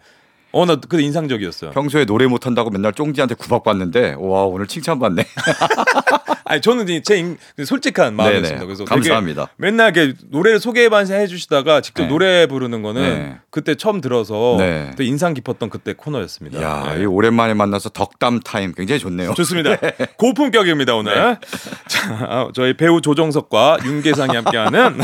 [0.54, 1.72] 어, 나 그때 인상적이었어요.
[1.72, 5.26] 평소에 노래 못한다고 맨날 쫑디한테 구박받는데 와 오늘 칭찬받네.
[6.46, 8.66] 아니 저는 제 인- 솔직한 마음이었습니다.
[8.66, 9.48] 그래서 감사합니다.
[9.56, 12.10] 맨날 이렇게 노래를 소개만 해주시다가 직접 네.
[12.10, 13.38] 노래 부르는 거는 네.
[13.50, 14.92] 그때 처음 들어서 네.
[14.98, 16.62] 되게 인상 깊었던 그때 코너였습니다.
[16.62, 17.04] 야, 네.
[17.04, 19.34] 이 오랜만에 만나서 덕담 타임 굉장히 좋네요.
[19.36, 19.78] 좋습니다.
[20.18, 21.14] 고품격입니다 오늘.
[21.88, 25.00] 자, 아, 저희 배우 조정석과 윤계상이 함께하는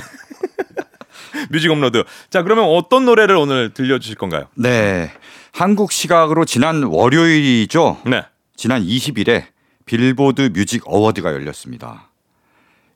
[1.49, 2.03] 뮤직 업로드.
[2.29, 4.47] 자 그러면 어떤 노래를 오늘 들려주실 건가요?
[4.55, 5.11] 네,
[5.51, 8.01] 한국 시각으로 지난 월요일이죠.
[8.05, 8.23] 네.
[8.55, 9.45] 지난 20일에
[9.85, 12.09] 빌보드 뮤직 어워드가 열렸습니다.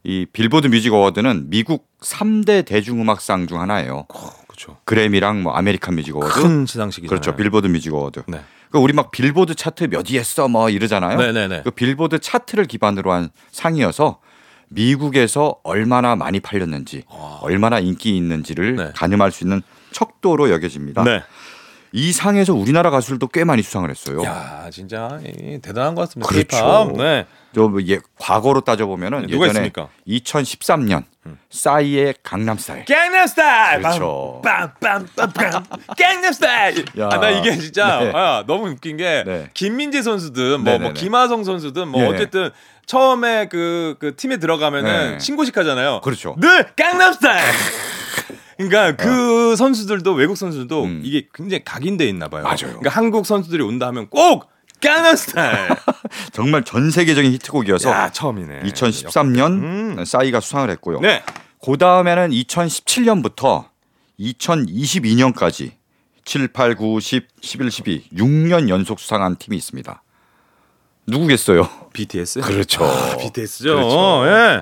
[0.04, 4.08] 이 빌보드 뮤직 어워드는 미국 3대 대중음악상 중 하나예요.
[4.48, 4.78] 그렇죠.
[4.86, 6.34] 그래미랑 뭐 아메리칸 뮤직 어워드.
[6.34, 7.10] 큰 시상식이잖아요.
[7.22, 7.36] 그렇죠.
[7.38, 8.24] 빌보드 뮤직 어워드.
[8.28, 8.42] 네.
[8.72, 11.18] 그 우리 막 빌보드 차트 몇 위 했어 뭐 이러잖아요.
[11.18, 11.62] 네네네.
[11.64, 14.20] 그 빌보드 차트를 기반으로 한 상이어서
[14.72, 17.04] 미국에서 얼마나 많이 팔렸는지,
[17.42, 18.92] 얼마나 인기 있는지를 네.
[18.96, 21.04] 가늠할 수 있는 척도로 여겨집니다.
[21.04, 21.22] 네.
[21.94, 24.24] 이 상에서 우리나라 가수들도 꽤 많이 수상을 했어요.
[24.24, 26.30] 야 진짜 이, 대단한 것 같습니다.
[26.30, 26.94] 그렇죠.
[26.98, 27.26] 네.
[27.54, 29.90] 좀 예, 과거로 따져 보면은 누가 예전에 있습니까?
[30.08, 31.04] 2013년
[31.50, 32.86] 싸이의 강남스타일.
[32.86, 33.82] 강남스타일.
[33.82, 34.42] 그렇죠.
[34.44, 35.64] 빰빰빰빰.
[35.98, 36.86] 강남스타일.
[37.00, 37.10] 야.
[37.12, 38.12] 아, 나 이게 진짜 네.
[38.16, 39.50] 아, 너무 웃긴 게 네.
[39.54, 40.94] 김민재 선수든 뭐, 뭐 네네네.
[40.94, 42.08] 김하성 선수든 뭐 예.
[42.08, 42.52] 어쨌든
[42.92, 45.20] 처음에 그, 그 팀에 들어가면은 네.
[45.20, 46.02] 신고식 하잖아요.
[46.04, 46.36] 그렇죠.
[46.38, 47.42] 늘 강남스타일.
[48.58, 51.02] 그러니까 그 선수들도 외국 선수들도 음.
[51.02, 52.44] 이게 굉장히 각인돼 있나 봐요.
[52.44, 52.58] 맞아요.
[52.58, 54.50] 그러니까 한국 선수들이 온다 하면 꼭
[54.82, 55.70] 강남스타일.
[56.34, 58.64] 정말 전 세계적인 히트곡이어서 야 처음이네.
[58.64, 60.04] 2013년 음.
[60.04, 61.00] 싸이가 수상을 했고요.
[61.00, 61.24] 네.
[61.64, 63.70] 그 다음에는 2017년부터
[64.20, 65.72] 2022년까지
[66.26, 70.04] 7, 8, 9, 10, 11, 12 6년 연속 수상한 팀이 있습니다.
[71.08, 71.68] 누구겠어요?
[71.94, 72.42] BTS.
[72.42, 72.86] 그렇죠.
[72.86, 73.76] 아, BTS죠.
[73.76, 74.24] 그렇죠.
[74.28, 74.62] 예.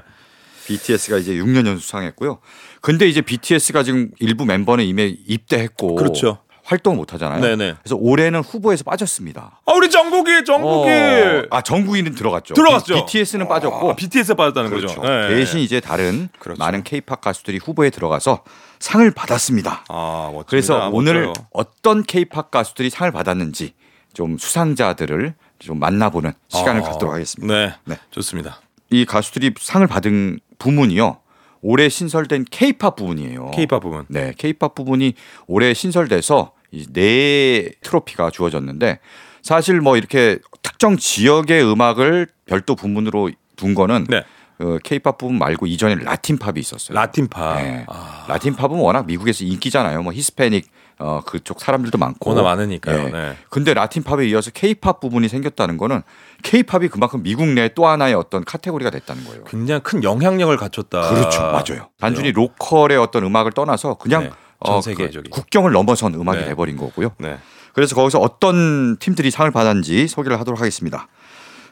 [0.67, 2.39] BTS가 이제 6년 연속 수상했고요.
[2.81, 6.39] 근데 이제 BTS가 지금 일부 멤버는 이미 입대했고 그렇죠.
[6.63, 7.41] 활동을 못 하잖아요.
[7.41, 7.75] 네네.
[7.81, 9.61] 그래서 올해는 후보에서 빠졌습니다.
[9.65, 12.53] 아 우리 정국이 정국이 어, 아 정국이는 들어갔죠.
[12.53, 13.05] 들어갔죠.
[13.07, 15.01] BTS는 빠졌고 아, BTS에 빠졌다는 그렇죠.
[15.01, 15.11] 거죠.
[15.11, 15.29] 예.
[15.29, 16.59] 대신 이제 다른 그렇죠.
[16.59, 18.43] 많은 K-팝 가수들이 후보에 들어가서
[18.79, 19.85] 상을 받았습니다.
[19.89, 20.45] 아 멋집니다.
[20.47, 21.33] 그래서 오늘 멋져요.
[21.51, 23.73] 어떤 K-팝 가수들이 상을 받았는지
[24.13, 27.53] 좀 수상자들을 좀 만나보는 시간을 아, 갖도록 하겠습니다.
[27.53, 27.73] 네.
[27.85, 27.95] 네.
[28.11, 28.61] 좋습니다.
[28.89, 31.19] 이 가수들이 상을 받은 부문이요.
[31.61, 33.51] 올해 신설된 K-팝 부분이에요.
[33.51, 34.05] K-팝 부분.
[34.07, 35.13] 네, K-팝 부분이
[35.47, 38.99] 올해 신설돼서 이네 트로피가 주어졌는데
[39.41, 44.23] 사실 뭐 이렇게 특정 지역의 음악을 별도 부문으로 둔 거는 네.
[44.61, 46.93] 어, K-팝 부분 말고 이전에 라틴 팝이 있었어요.
[46.95, 47.61] 라틴 팝.
[47.61, 47.85] 네.
[47.87, 50.01] 아, 라틴 팝은 워낙 미국에서 인기잖아요.
[50.03, 50.67] 뭐 히스패닉
[50.99, 52.29] 어, 그쪽 사람들도 많고.
[52.31, 53.03] 워낙 많으니까요.
[53.05, 53.11] 네.
[53.11, 53.37] 네.
[53.49, 56.01] 근데 라틴 팝에 이어서 K-팝 부분이 생겼다는 거는
[56.43, 59.43] K-팝이 그만큼 미국 내 또 하나의 어떤 카테고리가 됐다는 거예요.
[59.45, 61.09] 굉장히 큰 영향력을 갖췄다.
[61.09, 61.87] 그렇죠, 맞아요.
[61.99, 64.29] 단순히 로컬의 어떤 음악을 떠나서 그냥 네,
[64.65, 65.31] 전 어, 세계적인.
[65.31, 66.45] 그 국경을 넘어선 음악이 네.
[66.47, 67.11] 돼버린 거고요.
[67.19, 67.37] 네.
[67.73, 71.07] 그래서 거기서 어떤 팀들이 상을 받았는지 소개를 하도록 하겠습니다.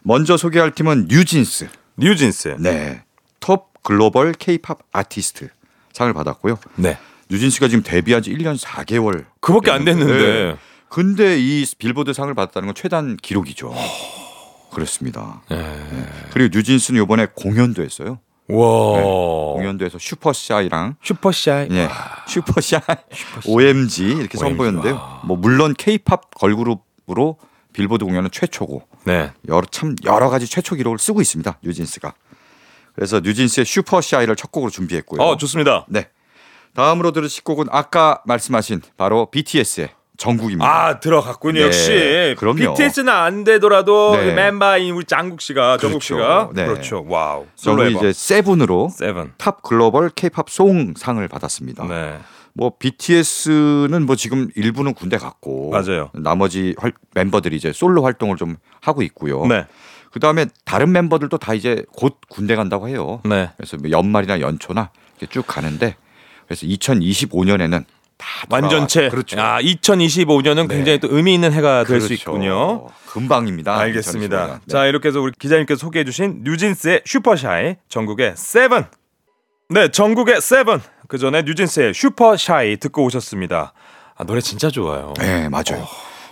[0.04, 1.68] 먼저 소개할 팀은 뉴진스.
[1.98, 2.56] 뉴진스.
[2.60, 3.02] 네.
[3.40, 5.50] Top Global K-Pop Artist
[5.94, 6.60] 상을 받았고요.
[6.76, 6.98] 네.
[7.30, 9.26] 뉴진스가 지금 데뷔한 지 1년 4개월.
[9.40, 10.58] 그밖에 안 됐는데.
[10.90, 13.74] 근데 이 빌보드 상을 받았다는 건 최단 기록이죠.
[14.72, 15.42] 그렇습니다.
[15.50, 15.58] 네.
[16.32, 18.20] 그리고 뉴진스는 이번에 공연도 했어요.
[18.50, 19.02] 와.
[19.54, 21.68] 공연도 해서 슈퍼샤이랑 슈퍼샤이.
[21.72, 21.90] 예,
[22.28, 22.80] 슈퍼샤이,
[23.46, 25.22] OMG 이렇게 선보였는데요.
[25.26, 27.38] 뭐 물론 K-팝 걸그룹으로
[27.74, 29.32] 빌보드 공연은 최초고 네.
[29.48, 31.60] 여러 참 여러 가지 최초 기록을 쓰고 있습니다.
[31.64, 32.14] 뉴진스가.
[32.94, 35.22] 그래서 뉴진스의 Super Shy를 첫 곡으로 준비했고요.
[35.22, 35.86] 어 좋습니다.
[35.88, 36.10] 네.
[36.76, 40.68] 다음으로 들으실 곡은 아까 말씀하신 바로 BTS의 정국입니다.
[40.68, 41.60] 아 들어갔군요.
[41.60, 42.74] 네, 역시 그럼요.
[42.74, 44.34] BTS는 안 되더라도 네.
[44.34, 46.16] 멤버인 우리 장국 씨가 정국 그렇죠.
[46.16, 46.66] 씨가 네.
[46.66, 47.06] 그렇죠.
[47.08, 47.46] 와우.
[47.56, 47.88] 솔로.
[47.88, 49.34] 이제 세븐으로 세븐.
[49.38, 51.86] 탑 글로벌 K-팝 송상을 받았습니다.
[51.88, 52.20] 네.
[52.58, 56.10] 뭐 BTS는 뭐 지금 일부는 군대 갔고 맞아요.
[56.14, 59.46] 나머지 활- 멤버들이 이제 솔로 활동을 좀 하고 있고요.
[59.46, 59.66] 네.
[60.12, 63.22] 그 다음에 다른 멤버들도 다 이제 곧 군대 간다고 해요.
[63.26, 63.52] 네.
[63.58, 64.90] 그래서 뭐 연말이나 연초나
[65.20, 65.96] 이렇게 쭉 가는데
[66.48, 67.86] 그래서 2025년에는
[68.18, 69.10] 다 완전체.
[69.10, 69.40] 그렇죠.
[69.40, 70.76] 아, 2025년은 네.
[70.78, 72.14] 굉장히 또 의미 있는 해가 될수 그렇죠.
[72.32, 72.88] 있군요.
[73.06, 73.78] 금방입니다.
[73.78, 74.48] 알겠습니다.
[74.48, 74.52] 2025년.
[74.54, 74.60] 네.
[74.68, 78.86] 자, 이렇게 해서 우리 기자님께서 소개해 주신 뉴진스의 Super Shy, 정국의 Seven.
[79.70, 80.80] 네, 정국의 Seven.
[81.08, 83.74] 그 전에 뉴진스의 Super Shy 듣고 오셨습니다.
[84.16, 85.14] 아, 노래 진짜 좋아요.
[85.20, 85.86] 네, 맞아요.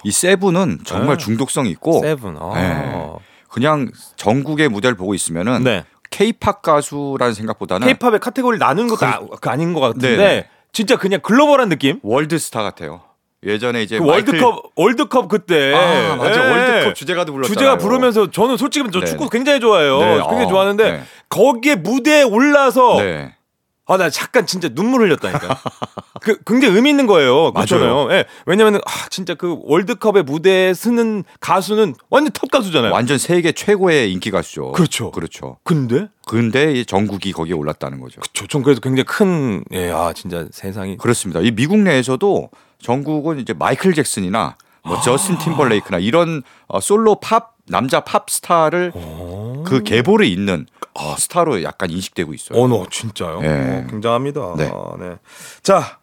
[0.03, 1.23] 이 Seven은 정말 네.
[1.23, 2.37] 중독성 있고 Seven.
[2.39, 2.51] 아.
[2.55, 3.13] 네.
[3.49, 5.83] 그냥 정국의 무대를 보고 있으면은 네.
[6.09, 10.47] 케이팝 가수라는 생각보다는 케이팝의 카테고리 나누는 것도 아, 그 아 닌 것 같은데 네네.
[10.73, 11.99] 진짜 그냥 글로벌한 느낌?
[12.03, 13.01] 월드스타 같아요.
[13.45, 16.43] 예전에 이제 그 마이클- 월드컵 월드컵 그때 아, 맞아.
[16.45, 16.49] 예.
[16.51, 17.53] 월드컵 주제가도 불렀잖아요.
[17.53, 19.05] 주제가 부르면서 저는 솔직히 저 네.
[19.05, 19.99] 축구 굉장히 좋아해요.
[19.99, 20.11] 네.
[20.21, 21.03] 굉장히 아, 좋아하는데 네.
[21.29, 23.35] 거기에 무대에 올라서 네.
[23.87, 25.59] 아 나 잠깐 진짜 눈물 흘렸다니까.
[26.21, 27.53] 그 굉장히 의미 있는 거예요.
[27.53, 28.11] 그렇잖아요.
[28.11, 28.25] 예.
[28.47, 32.91] 왜냐면은 아, 진짜 그 월드컵의 무대에 쓰는 가수는 완전 톱 가수잖아요.
[32.91, 34.71] 완전 세계 최고의 인기 가수죠.
[34.71, 35.11] 그렇죠.
[35.11, 35.57] 그렇죠.
[35.63, 38.21] 근데 근데 이 전국이 거기에 올랐다는 거죠.
[38.33, 41.39] 저, 전 그래도 굉장히 큰 예, 아 진짜 세상이 그렇습니다.
[41.41, 42.49] 이 미국 내에서도
[42.81, 48.91] 전국은 이제 마이클 잭슨이나 뭐 저스틴 팀벌레이크나 이런 어, 솔로 팝 남자 팝 스타를
[49.65, 52.61] 그 계보를 잇는 어, 스타로 약간 인식되고 있어요.
[52.61, 53.41] 어 진짜요.
[53.43, 53.47] 예.
[53.47, 54.55] 어, 굉장합니다.
[54.57, 54.71] 네.
[54.99, 55.17] 네.
[55.63, 55.99] 자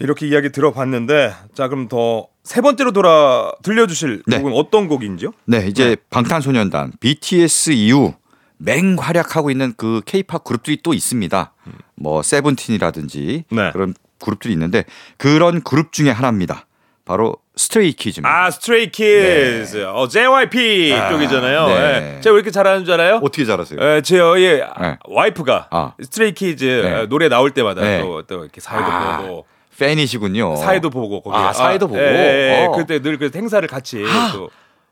[0.00, 4.38] 이렇게 이야기 들어봤는데 자 그럼 더 세 번째로 돌아 들려주실 네.
[4.38, 5.32] 곡은 어떤 곡인지요?
[5.44, 8.14] 네, 이제 방탄소년단 BTS 이후
[8.56, 11.52] 맹활약하고 있는 그 케이팝 그룹들이 또 있습니다.
[11.96, 13.70] 뭐 세븐틴이라든지 네.
[13.72, 14.86] 그런 그룹들이 있는데
[15.18, 16.64] 그런 그룹 중에 하나입니다.
[17.04, 18.28] 바로 스트레이 키즈입니다.
[18.46, 21.66] 아 스트레이 키즈, 어 JYP 아, 쪽이잖아요.
[21.66, 21.74] 네.
[22.16, 22.20] 예.
[22.20, 23.16] 제가 왜 이렇게 잘하는 줄 알아요?
[23.16, 23.78] 어떻게 잘하세요?
[23.80, 24.96] 예, 제 예, 네.
[25.04, 25.92] 와이프가 아.
[26.00, 27.00] 스트레이 키즈 네.
[27.02, 28.00] 예, 노래 나올 때마다 네.
[28.00, 29.44] 또, 또 이렇게 사회도 아, 보고
[29.78, 30.56] 팬이시군요.
[30.56, 32.00] 사회도 보고 거기 아, 사회도 보고.
[32.00, 32.66] 예, 예, 예.
[32.66, 32.72] 어.
[32.72, 34.50] 그때 늘 그 행사를 같이 또.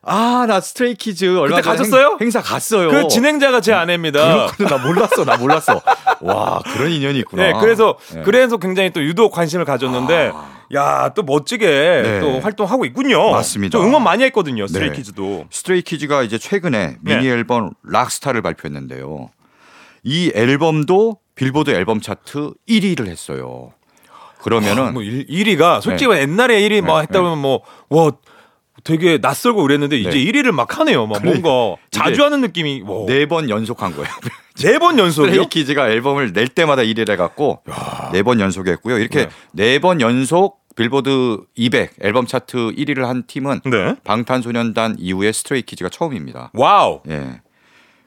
[0.09, 2.17] 아, 나 스트레이키즈 얼마 그때 전에 가셨어요?
[2.21, 2.89] 행, 사 갔어요.
[2.89, 4.47] 그 진행자가 제 아내입니다.
[4.55, 4.69] 그렇구나.
[4.77, 5.25] 나 몰랐어.
[5.25, 5.81] 나 몰랐어.
[6.21, 7.43] 와, 그런 인연이 있구나.
[7.43, 8.21] 네, 그래서 네.
[8.23, 10.31] 그래서 굉장히 또 유독 관심을 가졌는데
[10.73, 12.19] 야또 멋지게 네.
[12.21, 13.31] 또 활동하고 있군요.
[13.31, 13.77] 맞습니다.
[13.77, 14.63] 저 응원 많이 했거든요.
[14.63, 14.67] 네.
[14.67, 15.45] 스트레이키즈도.
[15.49, 17.15] 스트레이키즈가 이제 최근에 네.
[17.17, 19.29] 미니 앨범 Rockstar를 발표했는데요.
[20.03, 23.73] 이 앨범도 빌보드 앨범 차트 1위를 했어요.
[24.41, 26.21] 그러면은 뭐 1, 1위가 솔직히 네.
[26.21, 28.11] 옛날에 1위 막 네, 했다 보면 뭐 와
[28.87, 30.15] 되게 낯설고 그랬는데 이제 네.
[30.25, 31.07] 1위를 막 하네요.
[31.07, 31.21] 막.
[31.23, 34.07] 뭔가 자주 하는 느낌이 네 번 연속한 거예요.
[34.63, 35.31] 네 번 연속이요?
[35.33, 37.61] 스트레이키즈가 앨범을 낼 때마다 1위를 해갖고
[38.13, 38.97] 네 번 연속했고요.
[38.97, 43.95] 이렇게 네 번 연속 빌보드 200 앨범 차트 1위를 한 팀은 네.
[44.05, 46.51] 방탄소년단 이후에 스트레이키즈가 처음입니다.
[46.53, 47.01] 와우.
[47.09, 47.41] 예.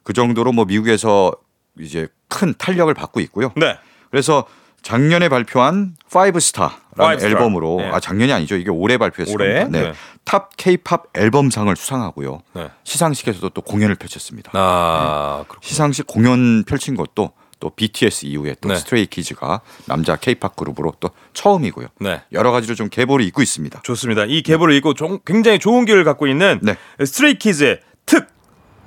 [0.02, 1.32] 그 정도로 뭐 미국에서
[1.78, 3.52] 이제 큰 탄력을 받고 있고요.
[3.56, 3.76] 네.
[4.10, 4.46] 그래서
[4.82, 7.32] 작년에 발표한 Five Star라는 Five Star.
[7.34, 7.90] 앨범으로 네.
[7.90, 8.56] 아 작년이 아니죠.
[8.56, 9.64] 이게 올해 발표했을 올해?
[9.64, 9.82] 네.
[9.82, 9.92] 네.
[10.24, 12.42] Top K-Pop Album상을 수상하고요.
[12.54, 12.68] 네.
[12.84, 14.50] 시상식에서도 또 공연을 펼쳤습니다.
[14.54, 15.58] 아, 그렇군.
[15.62, 18.76] 시상식 공연 펼친 것도 또 BTS 이후에 또 네.
[18.76, 21.88] 스트레이 키즈가 남자 K-팝 그룹으로 또 처음이고요.
[22.00, 22.22] 네.
[22.32, 23.82] 여러 가지로 좀 계보를 잇고 있습니다.
[23.82, 24.24] 좋습니다.
[24.26, 26.76] 이 계보를 종- 굉장히 좋은 기회를 갖고 있는 네.
[27.04, 28.26] 스트레이 키즈의 특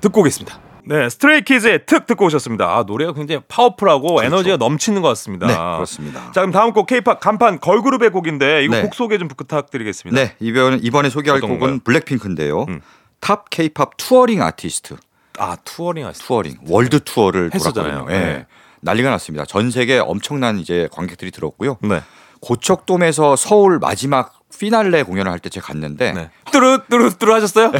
[0.00, 0.58] 듣고 오겠습니다.
[0.86, 2.66] 네, 스트레이키즈의 특 듣고 오셨습니다.
[2.76, 5.46] 아, 노래가 굉장히 파워풀하고 에너지가 넘치는 것 같습니다.
[5.46, 5.62] 그렇죠.
[5.62, 6.20] 네, 그렇습니다.
[6.32, 8.82] 자, 그럼 다음 곡 K-팝 간판 걸그룹의 곡인데 이거 네.
[8.82, 10.20] 곡 소개 좀 부탁드리겠습니다.
[10.20, 11.78] 네, 이번 이번에 소개할 곡은 건가요?
[11.84, 12.64] 블랙핑크인데요.
[12.68, 12.80] 음.
[13.20, 14.96] Top K-Pop Touring Artist
[15.38, 18.06] 아, Touring 하시 Touring 월드 투어를 했었잖아요.
[18.10, 18.12] 예.
[18.18, 18.46] 네.
[18.82, 19.44] 난리가 났습니다.
[19.46, 21.78] 전 세계 엄청난 이제 관객들이 들었고요.
[21.80, 22.02] 네.
[22.42, 26.30] 고척돔에서 서울 마지막 피날레 공연을 할 때 제가 갔는데 네.
[26.52, 27.72] 뚜루 뚜루 뚜루 하셨어요?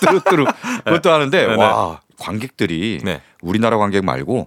[0.00, 0.46] 뚜루뚜루
[0.86, 1.54] 그것도 하는데 네, 네.
[1.62, 3.22] 와 관객들이 네.
[3.42, 4.46] 우리나라 관객 말고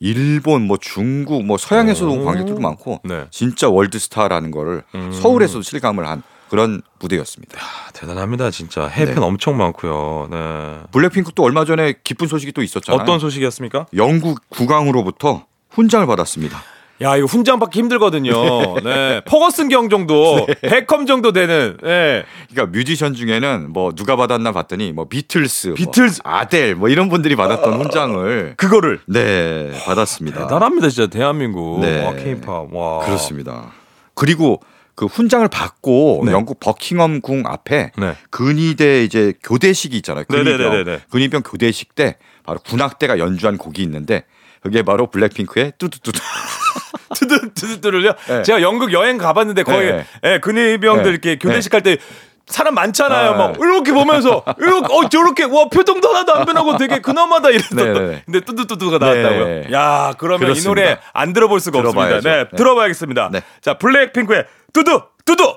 [0.00, 2.24] 일본 뭐 중국 뭐 서양에서도 온 오.
[2.24, 3.26] 관객들도 많고 네.
[3.30, 5.10] 진짜 월드스타라는 거를 음.
[5.12, 7.58] 서울에서도 실감을 한 그런 무대였습니다.
[7.60, 8.86] 아, 대단합니다, 진짜.
[8.86, 9.20] 해외 팬 네.
[9.20, 10.28] 엄청 많고요.
[10.30, 10.78] 네.
[10.92, 13.02] 블랙핑크 또 얼마 전에 기쁜 소식이 또 있었잖아요.
[13.02, 13.86] 어떤 소식이었습니까?
[13.96, 16.62] 영국 국왕으로부터 훈장을 받았습니다.
[17.00, 18.80] 야, 이거 훈장 받기 힘들거든요.
[18.82, 19.20] 네.
[19.24, 21.76] 퍼거슨 경 정도, 베컴 정도 되는.
[21.82, 22.24] 네.
[22.50, 26.22] 그러니까 뮤지션 중에는 뭐 누가 받았나 봤더니 뭐 비틀스, 비틀즈.
[26.24, 30.42] 뭐 아델 뭐 이런 분들이 받았던 훈장을 그거를 네 받았습니다.
[30.42, 31.80] 대단합니다, 진짜 대한민국.
[31.80, 32.04] 네.
[32.04, 32.74] 와, 케이팝.
[32.74, 33.04] 와.
[33.04, 33.72] 그렇습니다.
[34.14, 34.60] 그리고
[34.96, 36.32] 그 훈장을 받고 네.
[36.32, 38.14] 영국 버킹엄 궁 앞에 네.
[38.30, 40.24] 근위대 이제 교대식이 있잖아요.
[40.28, 41.00] 근위병, 네네네네네.
[41.10, 44.24] 근위병 교대식 때 바로 군악대가 연주한 곡이 있는데
[44.62, 46.20] 그게 바로 블랙핑크의 뚜두뚜두.
[47.14, 48.12] 트드트드트를요.
[48.28, 48.42] 네.
[48.42, 50.04] 제가 영국 여행 가봤는데 거기 네.
[50.24, 51.10] 예, 근위병들 네.
[51.10, 51.96] 이렇게 교대식 할 때
[52.48, 53.32] 사람 많잖아요.
[53.32, 53.36] 네.
[53.38, 57.00] 막 이렇게 보면서 이렇게 어 저렇게 와 표정도 하나도 안 변하고 되게.
[58.00, 58.22] 네, 네.
[58.24, 59.44] 근데 뚜두뚜두가 나왔다고요.
[59.44, 59.68] 네.
[59.72, 60.60] 야 그러면 그렇습니다.
[60.62, 62.16] 이 노래 안 들어볼 수가 들어봐야죠.
[62.16, 62.36] 없습니다.
[62.36, 62.56] 네, 네.
[62.56, 63.30] 들어봐야겠습니다.
[63.32, 63.42] 네.
[63.60, 65.56] 자 블랙핑크의 뚜두 뚜두.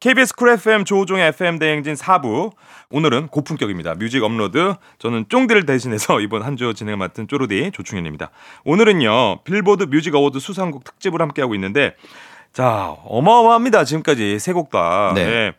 [0.00, 2.52] KBS 쿨 FM 조우종의 FM 대행진 4부
[2.90, 3.94] 오늘은 고품격입니다.
[3.94, 8.30] 뮤직 업로드 저는 쫑디를 대신해서 이번 한 주 진행을 맡은 쪼르디 조충현입니다.
[8.64, 11.94] 오늘은요 빌보드 뮤직 어워드 수상곡 특집을 함께하고 있는데
[12.52, 13.84] 자 어마어마합니다.
[13.84, 15.12] 지금까지 세 곡 다.
[15.14, 15.52] 네.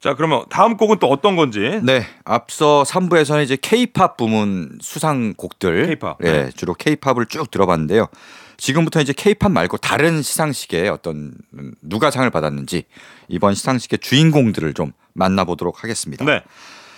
[0.00, 6.16] 자 그러면 다음 곡은 또 어떤 건지 네, 앞서 3부에서는 이제 K-팝 부문 수상곡들, K-팝,
[6.24, 6.50] 예, 네.
[6.50, 8.08] 주로 K-팝을 쭉 들어봤는데요.
[8.56, 12.84] 지금부터 이제 K-팝 말고 다른 시상식에 어떤 음, 누가 상을 받았는지
[13.28, 16.24] 이번 시상식의 주인공들을 좀 만나보도록 하겠습니다.
[16.24, 16.42] 네.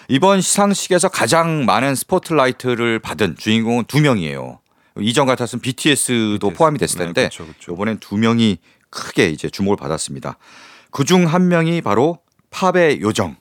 [0.08, 4.60] 이번 시상식에서 가장 많은 스포트라이트를 받은 주인공은 두 명이에요.
[5.00, 6.56] 이전 같았으면 BTS도 BTS.
[6.58, 7.72] 포함이 됐을 네, 텐데 그쵸, 그쵸.
[7.72, 8.58] 이번엔 두 명이
[8.90, 10.36] 크게 이제 주목을 받았습니다.
[10.90, 12.18] 그 중 한 명이 바로
[12.50, 13.36] 팝의 요정,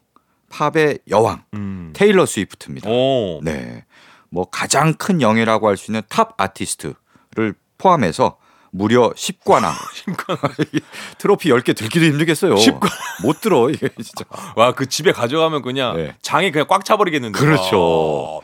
[0.50, 1.92] 팝의 여왕 음.
[1.94, 2.90] 테일러 스위프트입니다.
[2.90, 3.42] 오.
[3.44, 3.86] 네.
[4.32, 8.38] 뭐 가장 큰 영예라고 할 수 있는 Top Artist를 포함해서
[8.72, 9.72] 무려 10관왕.
[11.20, 12.56] 트로피 10개 들기도 힘들겠어요.
[12.56, 12.90] 10관.
[13.22, 14.26] 못 들어 이게 진짜.
[14.56, 16.16] 와 그 집에 가져가면 그냥 네.
[16.22, 17.38] 장이 그냥 꽉 차버리겠는데.
[17.38, 18.42] 그렇죠.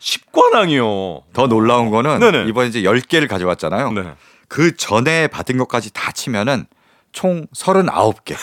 [0.00, 1.22] 10관왕이요.
[1.32, 2.46] 더 놀라운 거는 네네.
[2.48, 3.92] 이번 이제 10개를 가져왔잖아요.
[3.92, 4.14] 네.
[4.48, 6.66] 그 전에 받은 것까지 다 치면은
[7.12, 8.36] 총 39개.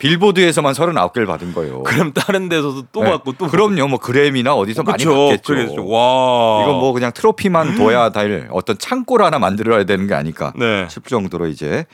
[0.00, 1.82] 빌보드에서만 39개를 받은 거예요.
[1.86, 3.10] 그럼 다른 데서도 또 네.
[3.10, 3.86] 받고 또 그럼요.
[3.86, 5.28] 뭐 그래미나 어디서 많이 그렇죠.
[5.28, 5.52] 받겠죠.
[5.54, 5.86] 그렇죠.
[5.88, 6.62] 와.
[6.64, 10.86] 이건 뭐 그냥 트로피만 둬야 될 어떤 창고를 하나 만들어야 되는 게 아닐까 네.
[10.90, 11.86] 싶을 정도로 이제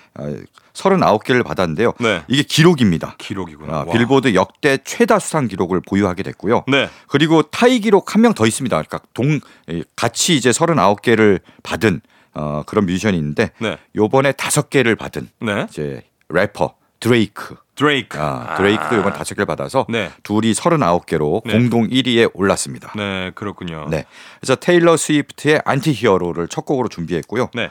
[0.74, 1.92] 39개를 받았는데요.
[2.00, 2.22] 네.
[2.28, 3.14] 이게 기록입니다.
[3.18, 3.72] 기록이구나.
[3.72, 3.84] 아, 와.
[3.86, 6.64] 빌보드 역대 최다 수상 기록을 보유하게 됐고요.
[6.68, 6.88] 네.
[7.08, 8.76] 그리고 타이 기록 한 명 더 있습니다.
[8.82, 12.00] 그러니까 동 이, 같이 이제 39개를 받은
[12.34, 13.78] 어, 그런 뮤지션이 있는데 네.
[13.94, 15.66] 요번에 다섯 개를 받은 네.
[15.70, 17.56] 이제 래퍼 드레이크.
[17.76, 18.18] 드레이크.
[18.18, 20.10] 아, 드레이크도 이번 다섯 개를 받아서 네.
[20.22, 21.52] 둘이 39개로 네.
[21.52, 22.92] 공동 1위에 올랐습니다.
[22.96, 23.86] 네, 그렇군요.
[23.90, 24.04] 네.
[24.40, 27.50] 그래서 테일러 스위프트의 Anti-Hero를 첫 곡으로 준비했고요.
[27.54, 27.70] 네.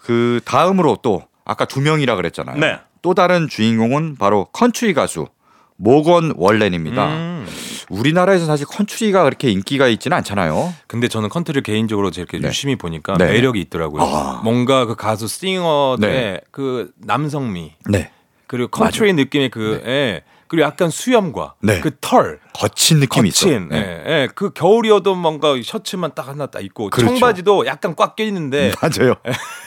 [0.00, 2.58] 그 다음으로 또 아까 두 명이라 그랬잖아요.
[2.58, 2.78] 네.
[3.02, 5.28] 또 다른 주인공은 바로 컨트리 가수
[5.76, 7.06] 모건 월렌입니다.
[7.06, 7.46] 음.
[7.90, 10.74] 우리나라에서 사실 컨트리가 그렇게 인기가 있지는 않잖아요.
[10.86, 12.48] 근데 저는 컨트리를 개인적으로 이렇게 네.
[12.48, 13.26] 유심히 보니까 네.
[13.26, 14.02] 매력이 있더라고요.
[14.02, 14.40] 아.
[14.42, 16.40] 뭔가 그 가수 싱어의 네.
[16.50, 18.10] 그 남성미 네.
[18.46, 20.22] 그리고 컨트리 느낌의 그 예.
[20.48, 21.80] 그리고 약간 수염과 네.
[21.80, 22.38] 그 털.
[22.52, 23.74] 거친 느낌이 거친, 있어.
[23.74, 23.76] 네.
[24.06, 24.28] 예, 예.
[24.32, 27.10] 그 겨울이어도 뭔가 셔츠만 딱 하나 딱 입고 그렇죠.
[27.10, 29.14] 청바지도 약간 꽉 껴 있는데 맞아요.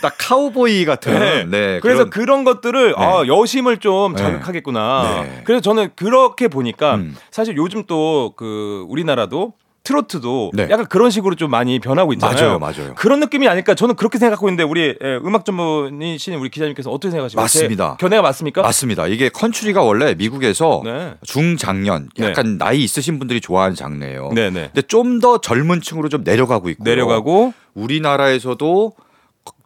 [0.01, 1.19] 딱 카우보이 같은.
[1.19, 1.43] 네.
[1.43, 1.79] 네.
[1.81, 4.23] 그래서 그런- 그런 것들을 아, 여심을 좀 네.
[4.23, 5.23] 자극하겠구나.
[5.23, 5.41] 네.
[5.43, 7.15] 그래서 저는 그렇게 보니까 음.
[7.31, 9.53] 사실 요즘 또 그 우리나라도
[9.89, 10.67] 트로트도 네.
[10.69, 12.59] 약간 그런 식으로 좀 많이 변하고 있잖아요.
[12.59, 12.95] 맞아요, 맞아요.
[12.95, 17.41] 그런 느낌이 아닐까 저는 그렇게 생각하고 있는데 우리 예, 음악 전문이신 우리 기자님께서 어떻게 생각하십니까?
[17.41, 17.97] 맞습니다.
[17.99, 18.61] 제 견해가 맞습니까?
[18.61, 19.07] 맞습니다.
[19.07, 21.15] 이게 컨트리가 원래 미국에서 네.
[21.23, 22.27] 중장년, 네.
[22.27, 24.29] 약간 나이 있으신 분들이 좋아하는 장르예요.
[24.33, 24.69] 네, 네.
[24.73, 28.93] 근데 좀 더 젊은 층으로 좀 내려가고 있고 내려가고 우리나라에서도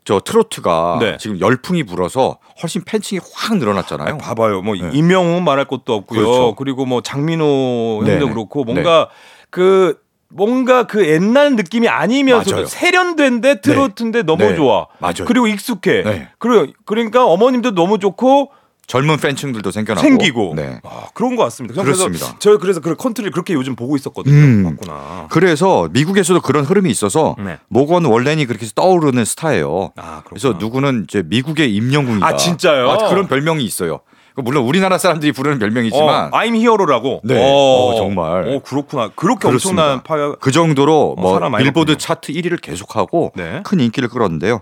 [0.04, 1.18] 저 트로트가 네.
[1.20, 4.18] 지금 열풍이 불어서 훨씬 팬층이 확 늘어났잖아요.
[4.18, 4.62] 봐봐요.
[4.64, 4.90] 뭐 네.
[4.94, 6.20] 임영웅 말할 것도 없고요.
[6.20, 6.56] 그렇죠.
[6.56, 8.34] 그리고 뭐 장민호 네, 형도 네.
[8.34, 9.10] 그렇고 뭔가
[9.52, 10.02] 그
[10.36, 12.66] 뭔가 그 옛날 느낌이 아니면서도 맞아요.
[12.66, 14.56] 세련된데 트로트인데 너무 네.
[14.56, 14.88] 좋아.
[15.00, 15.26] 맞아요.
[15.26, 16.04] 그리고 익숙해.
[16.04, 16.30] 네.
[16.40, 18.52] 그리고 그러니까 어머님도 너무 좋고
[18.86, 20.54] 젊은 팬층들도 생겨나고 생기고.
[20.56, 20.80] 네.
[20.84, 21.82] 아, 그런 것 같습니다.
[21.82, 22.36] 그렇습니다.
[22.40, 24.36] 저 그래서 그 컨트리를 그렇게 요즘 보고 있었거든요.
[24.36, 24.64] 음.
[24.64, 25.28] 맞구나.
[25.30, 27.60] 그래서 미국에서도 그런 흐름이 있어서 네.
[27.70, 29.92] 모건 월렌이 그렇게 해서 떠오르는 스타예요.
[29.96, 30.22] 아.
[30.26, 32.26] 그래서 누구는 이제 미국의 임영웅이다.
[32.26, 32.90] 아, 진짜요?
[32.90, 34.02] 아, 그런 별명이 있어요.
[34.36, 37.22] 물론 우리나라 사람들이 부르는 별명이지만 어, I'm 히어로라고.
[37.24, 37.36] 네.
[37.40, 38.48] 어, 정말.
[38.48, 39.10] 어, 그렇구나.
[39.16, 39.94] 그렇게 그렇습니다.
[39.94, 41.98] 엄청난 파그 정도로 어, 뭐 빌보드.
[41.98, 43.62] 차트 1위를 계속하고 네.
[43.64, 44.62] 큰 인기를 끌었는데요.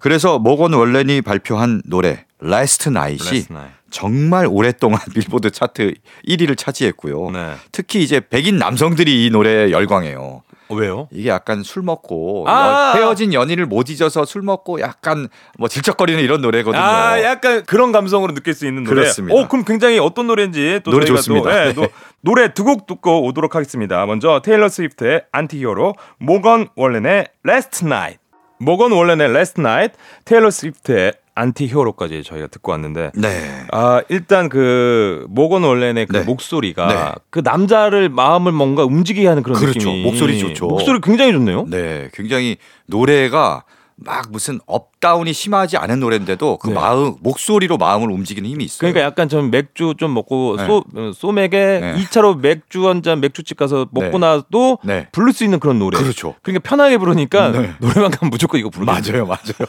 [0.00, 3.44] 그래서 모건 월렌이 발표한 노래 Last Night이.
[3.90, 5.94] 정말 오랫동안 빌보드 차트
[6.26, 7.30] 1위를 차지했고요.
[7.30, 7.52] 네.
[7.70, 10.42] 특히 이제 백인 남성들이 이 노래에 열광해요.
[10.72, 11.08] 어, 왜요?
[11.10, 12.92] 이게 약간 술 먹고 아!
[12.96, 16.82] 여- 헤어진 연인을 못 잊어서 술 먹고 약간 뭐 질척거리는 이런 노래거든요.
[16.82, 19.02] 아, 약간 그런 감성으로 느낄 수 있는 노래.
[19.02, 19.38] 그렇습니다.
[19.38, 21.50] 어, 그럼 굉장히 어떤 노래인지 또 노래 좋습니다.
[21.50, 21.74] 또, 예, 네.
[21.74, 21.86] 또
[22.20, 24.04] 노래 두 곡 듣고 오도록 하겠습니다.
[24.06, 28.18] 먼저 테일러 스위프트의 Anti-Hero, 모건 월렌의 Last Night.
[28.58, 33.28] 모건 월렌의 Last Night, 테일러 스위프트의 Anti-Hero까지 저희가 듣고 왔는데 네.
[33.72, 36.24] 아 일단 그 모건 월렌의 그 네.
[36.24, 37.20] 목소리가 네.
[37.30, 39.78] 그 남자를 마음을 뭔가 움직이게 하는 그런 그렇죠.
[39.78, 40.66] 느낌이 목소리 좋죠.
[40.66, 41.66] 목소리 굉장히 좋네요.
[41.68, 42.56] 네, 굉장히
[42.86, 43.64] 노래가
[43.96, 46.74] 막 무슨 up-down이 심하지 않은 노래인데도 그 네.
[46.74, 48.78] 마음 목소리로 마음을 움직이는 힘이 있어요.
[48.80, 50.66] 그러니까 약간 좀 맥주 좀 먹고 네.
[50.66, 51.48] 소 어, 소맥에
[51.80, 51.94] 네.
[51.98, 54.18] 이 2차로 맥주 한 잔 맥주집 가서 먹고 네.
[54.18, 55.08] 나도 네.
[55.12, 55.98] 부를 수 있는 그런 노래.
[55.98, 56.34] 그렇죠.
[56.42, 57.72] 그러니까 편하게 부르니까 네.
[57.80, 59.68] 노래방 가면 무조건 이거 부르는 맞아요, 맞아요.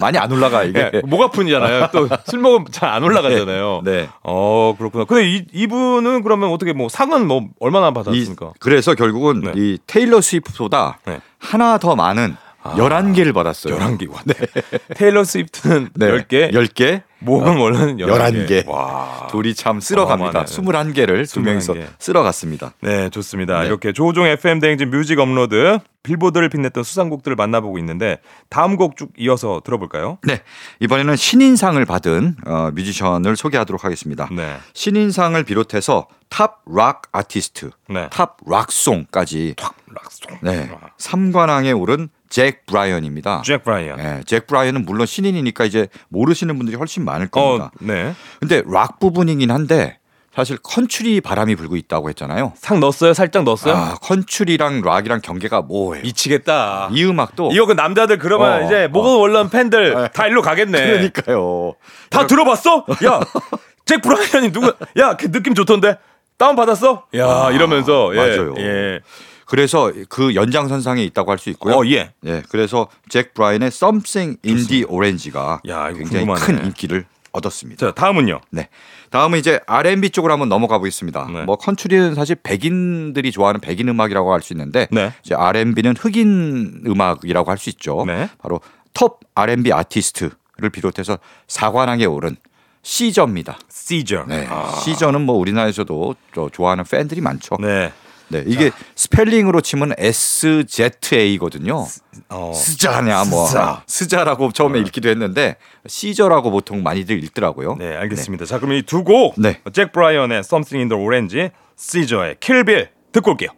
[0.00, 0.90] 많이 안 올라가 이게.
[0.94, 1.88] 예, 목 아프잖아요.
[1.92, 3.82] 또 술 먹으면 잘 안 올라가잖아요.
[3.86, 4.08] 네.
[4.22, 5.04] 어 그렇구나.
[5.04, 8.52] 근데 이 이분은 그러면 어떻게 뭐 상은 뭐 얼마나 이, 받았습니까?
[8.58, 9.52] 그래서 결국은 네.
[9.56, 11.20] 이 테일러 스위프트보다 네.
[11.38, 12.74] 하나 더 많은 아.
[12.76, 13.76] 11개를 받았어요.
[13.78, 14.10] 11개.
[14.10, 14.34] 와, 네.
[14.94, 16.06] 테일러 스위프트는 네.
[16.06, 17.02] 10개, 10개.
[17.18, 18.46] 모건 월렌은 11개.
[18.48, 18.68] 11개.
[18.68, 19.28] 와.
[19.30, 20.40] 둘이 참 쓸어갑니다.
[20.40, 20.92] 어마어마하네.
[20.92, 21.44] 21개를 두 21개.
[21.44, 22.72] 명이서 쓸어갔습니다.
[22.80, 23.60] 네, 좋습니다.
[23.60, 23.66] 네.
[23.66, 29.60] 이렇게 조우종의 FM 대행진 뮤직 업로드 빌보드를 빛냈던 수상곡들을 만나보고 있는데 다음 곡 쭉 이어서
[29.64, 30.18] 들어볼까요?
[30.24, 30.42] 네.
[30.80, 34.28] 이번에는 신인상을 받은 어, 뮤지션을 소개하도록 하겠습니다.
[34.32, 34.56] 네.
[34.74, 38.08] 신인상을 비롯해서 Top Rock Artist, 네.
[38.10, 39.54] Top Rock Song까지
[39.94, 40.38] rock song.
[40.42, 40.70] 네.
[40.98, 43.42] 3관왕에 오른 잭 브라이언입니다.
[43.44, 43.98] 잭 브라이언.
[43.98, 47.66] 네, 잭 브라이언은 물론 신인이니까 이제 모르시는 분들이 훨씬 많을 겁니다.
[47.66, 48.14] 어, 네.
[48.40, 49.98] 근데 락 부분이긴 한데
[50.34, 52.54] 사실 컨츄리 바람이 불고 있다고 했잖아요.
[52.56, 53.12] 상 넣었어요?
[53.12, 53.74] 살짝 넣었어요?
[53.74, 56.00] 아, 컨츄리랑 락이랑 경계가 뭐예요?
[56.04, 56.88] 이, 미치겠다.
[56.90, 60.86] 음악도 이거 그 남자들 그러면 어, 이제 모건 월런 팬들 다 일로 가겠네.
[60.86, 61.74] 그러니까요.
[62.08, 62.86] 다 들어봤어?
[63.04, 63.20] 야,
[63.84, 64.72] 잭 브라이언이 누구?
[64.98, 65.98] 야, 그 느낌 좋던데.
[66.38, 67.04] 다운 받았어?
[67.14, 68.54] 야, 아, 이러면서 예, 맞아요.
[68.58, 69.00] 예.
[69.46, 71.74] 그래서 그 연장선상에 있다고 할 수 있고요.
[71.76, 72.12] 어, 예.
[72.24, 76.40] 예, 그래서 잭 브라이언의 Something in the Orange가 야, 굉장히 궁금하네.
[76.44, 77.86] 큰 인기를 얻었습니다.
[77.86, 78.40] 자, 다음은요.
[78.50, 78.68] 네.
[79.10, 81.28] 다음은 이제 R&B 쪽으로 한번 넘어가 보겠습니다.
[81.32, 81.42] 네.
[81.44, 85.12] 뭐 컨트리는 사실 백인들이 좋아하는 백인 음악이라고 할 수 있는데 네.
[85.24, 88.04] 이제 R&B는 흑인 음악이라고 할 수 있죠.
[88.06, 88.28] 네.
[88.38, 88.60] 바로
[88.94, 91.18] 톱 R&B 아티스트를 비롯해서
[91.48, 92.36] 사관왕에 오른
[92.82, 93.58] 시저입니다.
[93.70, 94.24] 시저.
[94.28, 94.46] 네.
[94.50, 97.56] 아, 시저는 뭐 우리나라에서도 저 좋아하는 팬들이 많죠.
[97.60, 97.92] 네.
[98.32, 98.44] 네.
[98.46, 101.86] 이게 스펠링으로 치면 SZA거든요.
[102.28, 102.52] 어.
[102.54, 103.82] 스자냐 뭐 스자.
[103.86, 105.56] 스자라고 처음에 읽기도 했는데
[105.86, 107.76] 시저라고 보통 많이들 읽더라고요.
[107.78, 108.44] 네, 알겠습니다.
[108.44, 109.34] 자, 그럼 이 두 곡.
[109.38, 109.60] 네.
[109.72, 113.50] 잭 브라이언의 Something in the Orange, 시저의 Kill Bill 듣고 올게요.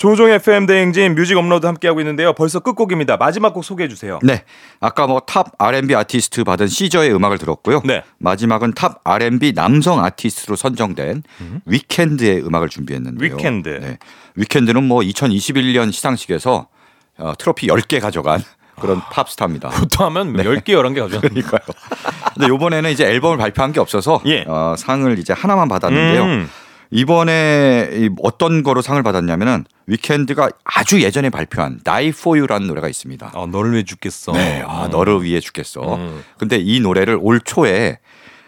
[0.00, 2.32] 조우종의 FM 대행진 뮤직 업로드 함께하고 있는데요.
[2.32, 3.18] 벌써 끝곡입니다.
[3.18, 4.18] 마지막 곡 소개해 주세요.
[4.22, 4.44] 네.
[4.80, 7.82] 아까 뭐 탑 R&B 아티스트 받은 시저의 음악을 들었고요.
[7.84, 8.02] 네.
[8.16, 11.22] 마지막은 탑 R&B 남성 아티스트로 선정된
[11.66, 13.34] 위켄드의 음악을 준비했는데요.
[13.36, 13.68] 위켄드.
[13.68, 13.98] 네.
[14.36, 16.68] 위켄드는 뭐 2021년 시상식에서
[17.18, 18.42] 어, 트로피 10개 가져간
[18.80, 19.68] 그런 팝스타입니다.
[19.68, 21.20] 보통 하면 10개, 11개 가져가.
[21.20, 21.60] 그러니까요.
[22.32, 24.46] 근데 이번에는 이제 앨범을 발표한 게 없어서 예.
[24.48, 26.22] 어, 상을 이제 하나만 받았는데요.
[26.24, 26.48] 음.
[26.90, 33.32] 이번에 이 어떤 거로 상을 받았냐면은 위켄드가 아주 예전에 발표한 Die For You라는 노래가 있습니다.
[33.34, 34.32] 어, 너를 왜 죽겠어.
[34.32, 35.96] 네, 아, 너를 위해 죽겠어.
[35.96, 36.24] 음.
[36.38, 37.98] 근데 이 노래를 올 초에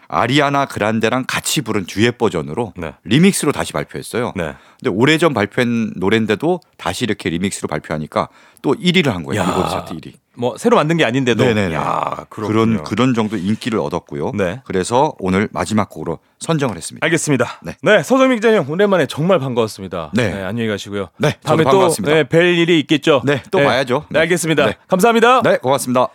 [0.09, 2.93] 아리아나 그란데랑 같이 부른 듀엣 버전으로 네.
[3.05, 4.35] 리믹스로 다시 발표했어요.
[4.37, 4.55] 네.
[4.79, 8.29] 근데 오래전 발표한 노래인데도 다시 이렇게 리믹스로 발표하니까
[8.61, 9.41] 또 1위를 한 거예요.
[9.41, 9.47] 야.
[9.47, 10.13] 빌보드 차트 1위.
[10.37, 11.75] 뭐 새로 만든 게 아닌데도 네네네.
[11.75, 12.25] 야.
[12.29, 14.33] 그런 그런 정도 인기를 얻었고요.
[14.35, 14.63] 네.
[14.65, 17.05] 그래서 오늘 마지막 곡으로 선정을 했습니다.
[17.05, 17.61] 알겠습니다.
[17.63, 17.77] 네.
[17.83, 20.11] 네, 서정민 기자님 오랜만에 정말 반가웠습니다.
[20.15, 20.43] 네.
[20.43, 21.09] 안녕히 가시고요.
[21.19, 21.89] 네, 다음에 또.
[22.05, 23.23] 네, 뵐 일이 있겠죠.
[23.25, 24.07] 네, 또 봐야죠.
[24.09, 24.67] 네, 알겠습니다.
[24.67, 24.77] 네.
[24.89, 25.43] 감사합니다.
[25.43, 26.09] 네, 고맙습니다.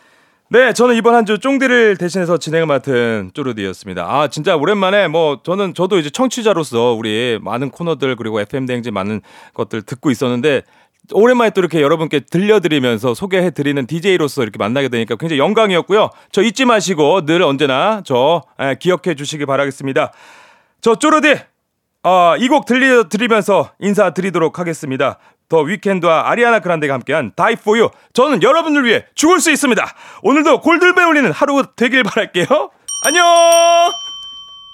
[0.49, 4.03] 네, 저는 이번 한 주 쫑디를 대신해서 진행을 맡은 쪼르디였습니다.
[4.07, 9.19] 아, 진짜 오랜만에 뭐 저는 저도 이제 청취자로서 우리 많은 코너들 그리고 FM 대행진 많은
[9.53, 10.61] 것들 듣고 있었는데
[11.13, 16.09] 오랜만에 또 이렇게 여러분께 들려드리면서 소개해드리는 DJ로서 이렇게 만나게 되니까 굉장히 영광이었고요.
[16.31, 20.11] 저 잊지 마시고 늘 언제나 저 에, 기억해 주시기 바라겠습니다.
[20.81, 21.35] 저 쪼르디
[22.03, 25.17] 아, 이곡 들려드리면서 인사드리도록 하겠습니다.
[25.49, 27.91] 더 위켄드와 아리아나 그란데가 함께한 Die For You.
[28.13, 29.85] 저는 여러분을 위해 죽을 수 있습니다.
[30.23, 32.69] 오늘도 골들배 울리는 하루 되길 바랄게요.
[33.05, 33.23] 안녕!